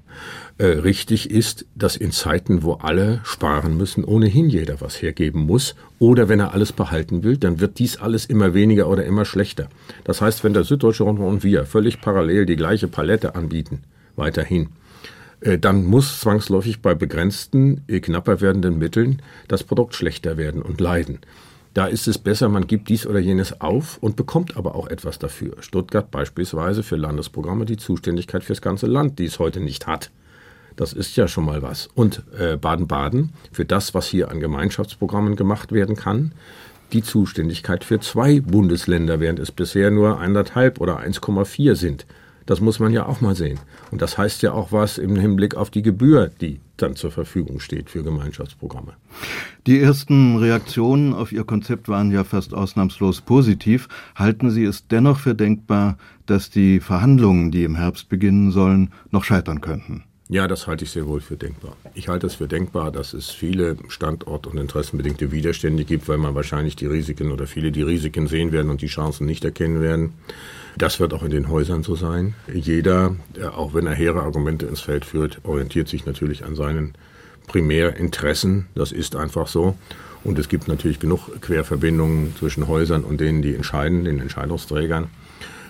Äh, 0.58 0.66
richtig 0.66 1.30
ist, 1.30 1.66
dass 1.74 1.96
in 1.96 2.12
Zeiten, 2.12 2.62
wo 2.62 2.74
alle 2.74 3.20
sparen 3.24 3.76
müssen, 3.76 4.04
ohnehin 4.04 4.48
jeder 4.48 4.80
was 4.80 5.00
hergeben 5.00 5.46
muss. 5.46 5.74
Oder 5.98 6.28
wenn 6.28 6.40
er 6.40 6.52
alles 6.52 6.72
behalten 6.72 7.22
will, 7.22 7.36
dann 7.36 7.60
wird 7.60 7.78
dies 7.78 7.98
alles 7.98 8.26
immer 8.26 8.54
weniger 8.54 8.88
oder 8.88 9.04
immer 9.04 9.24
schlechter. 9.24 9.68
Das 10.04 10.20
heißt, 10.20 10.44
wenn 10.44 10.52
der 10.52 10.64
Süddeutsche 10.64 11.04
Rundfunk 11.04 11.28
und 11.30 11.44
wir 11.44 11.64
völlig 11.64 12.00
parallel 12.00 12.46
die 12.46 12.56
gleiche 12.56 12.88
Palette 12.88 13.34
anbieten, 13.34 13.82
weiterhin, 14.16 14.68
äh, 15.40 15.58
dann 15.58 15.84
muss 15.84 16.20
zwangsläufig 16.20 16.80
bei 16.80 16.94
begrenzten, 16.94 17.82
äh, 17.88 18.00
knapper 18.00 18.40
werdenden 18.40 18.78
Mitteln 18.78 19.22
das 19.48 19.64
Produkt 19.64 19.94
schlechter 19.94 20.36
werden 20.36 20.62
und 20.62 20.80
leiden. 20.80 21.20
Da 21.76 21.84
ist 21.84 22.08
es 22.08 22.16
besser, 22.16 22.48
man 22.48 22.66
gibt 22.66 22.88
dies 22.88 23.06
oder 23.06 23.18
jenes 23.18 23.60
auf 23.60 23.98
und 23.98 24.16
bekommt 24.16 24.56
aber 24.56 24.76
auch 24.76 24.86
etwas 24.88 25.18
dafür. 25.18 25.56
Stuttgart 25.60 26.10
beispielsweise 26.10 26.82
für 26.82 26.96
Landesprogramme 26.96 27.66
die 27.66 27.76
Zuständigkeit 27.76 28.44
fürs 28.44 28.62
ganze 28.62 28.86
Land, 28.86 29.18
die 29.18 29.26
es 29.26 29.38
heute 29.38 29.60
nicht 29.60 29.86
hat. 29.86 30.10
Das 30.76 30.94
ist 30.94 31.14
ja 31.16 31.28
schon 31.28 31.44
mal 31.44 31.60
was. 31.60 31.90
Und 31.94 32.22
äh, 32.38 32.56
Baden-Baden 32.56 33.34
für 33.52 33.66
das, 33.66 33.92
was 33.92 34.06
hier 34.06 34.30
an 34.30 34.40
Gemeinschaftsprogrammen 34.40 35.36
gemacht 35.36 35.70
werden 35.70 35.96
kann, 35.96 36.32
die 36.94 37.02
Zuständigkeit 37.02 37.84
für 37.84 38.00
zwei 38.00 38.40
Bundesländer, 38.40 39.20
während 39.20 39.38
es 39.38 39.52
bisher 39.52 39.90
nur 39.90 40.18
anderthalb 40.18 40.80
oder 40.80 41.00
1,4 41.00 41.74
sind. 41.74 42.06
Das 42.46 42.61
muss 42.61 42.78
man 42.78 42.92
ja 42.92 43.06
auch 43.06 43.20
mal 43.20 43.35
sehen. 43.35 43.59
Und 43.90 44.00
das 44.00 44.16
heißt 44.16 44.42
ja 44.42 44.52
auch 44.52 44.70
was 44.72 44.98
im 44.98 45.16
Hinblick 45.16 45.56
auf 45.56 45.70
die 45.70 45.82
Gebühr, 45.82 46.30
die 46.40 46.61
dann 46.76 46.94
zur 46.94 47.11
Verfügung 47.11 47.59
steht 47.59 47.90
für 47.90 48.02
Gemeinschaftsprogramme. 48.02 48.92
Die 49.66 49.80
ersten 49.80 50.37
Reaktionen 50.37 51.12
auf 51.12 51.32
Ihr 51.32 51.44
Konzept 51.44 51.88
waren 51.88 52.12
ja 52.12 52.22
fast 52.22 52.54
ausnahmslos 52.54 53.20
positiv. 53.20 53.88
Halten 54.14 54.50
Sie 54.50 54.64
es 54.64 54.87
dennoch 54.87 55.18
für 55.18 55.35
denkbar, 55.35 55.98
dass 56.26 56.50
die 56.50 56.80
Verhandlungen, 56.80 57.50
die 57.50 57.64
im 57.64 57.76
Herbst 57.76 58.09
beginnen 58.09 58.52
sollen, 58.52 58.92
noch 59.11 59.24
scheitern 59.24 59.61
könnten? 59.61 60.04
Ja, 60.28 60.48
das 60.48 60.66
halte 60.66 60.84
ich 60.84 60.90
sehr 60.90 61.06
wohl 61.06 61.20
für 61.20 61.36
denkbar. 61.36 61.76
Ich 61.94 62.08
halte 62.08 62.26
es 62.26 62.34
für 62.34 62.48
denkbar, 62.48 62.90
dass 62.90 63.14
es 63.14 63.30
viele 63.30 63.76
Standort- 63.88 64.48
und 64.48 64.58
interessenbedingte 64.58 65.30
Widerstände 65.30 65.84
gibt, 65.84 66.08
weil 66.08 66.18
man 66.18 66.34
wahrscheinlich 66.34 66.74
die 66.74 66.86
Risiken 66.86 67.30
oder 67.30 67.46
viele 67.46 67.70
die 67.70 67.82
Risiken 67.82 68.26
sehen 68.26 68.50
werden 68.50 68.68
und 68.70 68.82
die 68.82 68.88
Chancen 68.88 69.24
nicht 69.24 69.44
erkennen 69.44 69.80
werden. 69.80 70.14
Das 70.76 70.98
wird 70.98 71.14
auch 71.14 71.22
in 71.22 71.30
den 71.30 71.48
Häusern 71.48 71.84
so 71.84 71.94
sein. 71.94 72.34
Jeder, 72.52 73.14
auch 73.54 73.72
wenn 73.72 73.86
er 73.86 73.94
hehre 73.94 74.22
Argumente 74.22 74.66
ins 74.66 74.80
Feld 74.80 75.04
führt, 75.04 75.38
orientiert 75.44 75.86
sich 75.86 76.06
natürlich 76.06 76.44
an 76.44 76.56
seinen 76.56 76.94
Primärinteressen. 77.46 78.66
Das 78.74 78.90
ist 78.90 79.14
einfach 79.14 79.46
so. 79.46 79.78
Und 80.24 80.40
es 80.40 80.48
gibt 80.48 80.66
natürlich 80.66 80.98
genug 80.98 81.40
Querverbindungen 81.40 82.34
zwischen 82.36 82.66
Häusern 82.66 83.04
und 83.04 83.20
denen, 83.20 83.42
die 83.42 83.54
entscheiden, 83.54 84.04
den 84.04 84.18
Entscheidungsträgern. 84.18 85.06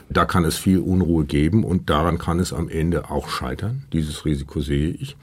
Da 0.09 0.25
kann 0.25 0.45
es 0.45 0.57
viel 0.57 0.79
Unruhe 0.79 1.25
geben 1.25 1.65
und 1.65 1.91
daran 1.91 2.19
kann 2.19 2.39
es 2.39 2.53
am 2.53 2.69
Ende 2.69 3.11
auch 3.11 3.29
scheitern. 3.29 3.85
Dieses 3.93 4.25
Risiko 4.25 4.61
sehe 4.61 4.91
ich. 4.91 5.17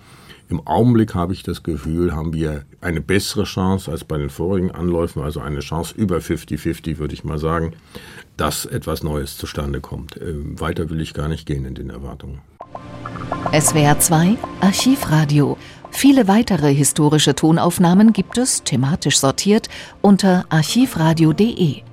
Im 0.49 0.67
Augenblick 0.67 1.15
habe 1.15 1.33
ich 1.33 1.41
das 1.41 1.63
Gefühl, 1.63 2.13
haben 2.13 2.33
wir 2.33 2.65
eine 2.81 3.01
bessere 3.01 3.45
Chance 3.45 3.89
als 3.89 4.03
bei 4.03 4.17
den 4.17 4.29
vorigen 4.29 4.71
Anläufen, 4.71 5.23
also 5.23 5.39
eine 5.39 5.61
Chance 5.61 5.95
über 5.97 6.17
50-50, 6.17 6.97
würde 6.97 7.13
ich 7.13 7.23
mal 7.23 7.39
sagen, 7.39 7.73
dass 8.37 8.65
etwas 8.65 9.03
Neues 9.03 9.37
zustande 9.37 9.79
kommt. 9.79 10.19
Ähm, 10.21 10.59
weiter 10.59 10.89
will 10.89 11.01
ich 11.01 11.13
gar 11.13 11.27
nicht 11.27 11.45
gehen 11.45 11.65
in 11.65 11.75
den 11.75 11.89
Erwartungen. 11.89 12.39
SWR 13.57 13.99
2 13.99 14.37
Archivradio. 14.61 15.57
Viele 15.91 16.27
weitere 16.27 16.73
historische 16.73 17.35
Tonaufnahmen 17.35 18.13
gibt 18.13 18.37
es, 18.37 18.63
thematisch 18.63 19.19
sortiert, 19.19 19.69
unter 20.01 20.45
archivradio.de. 20.49 21.83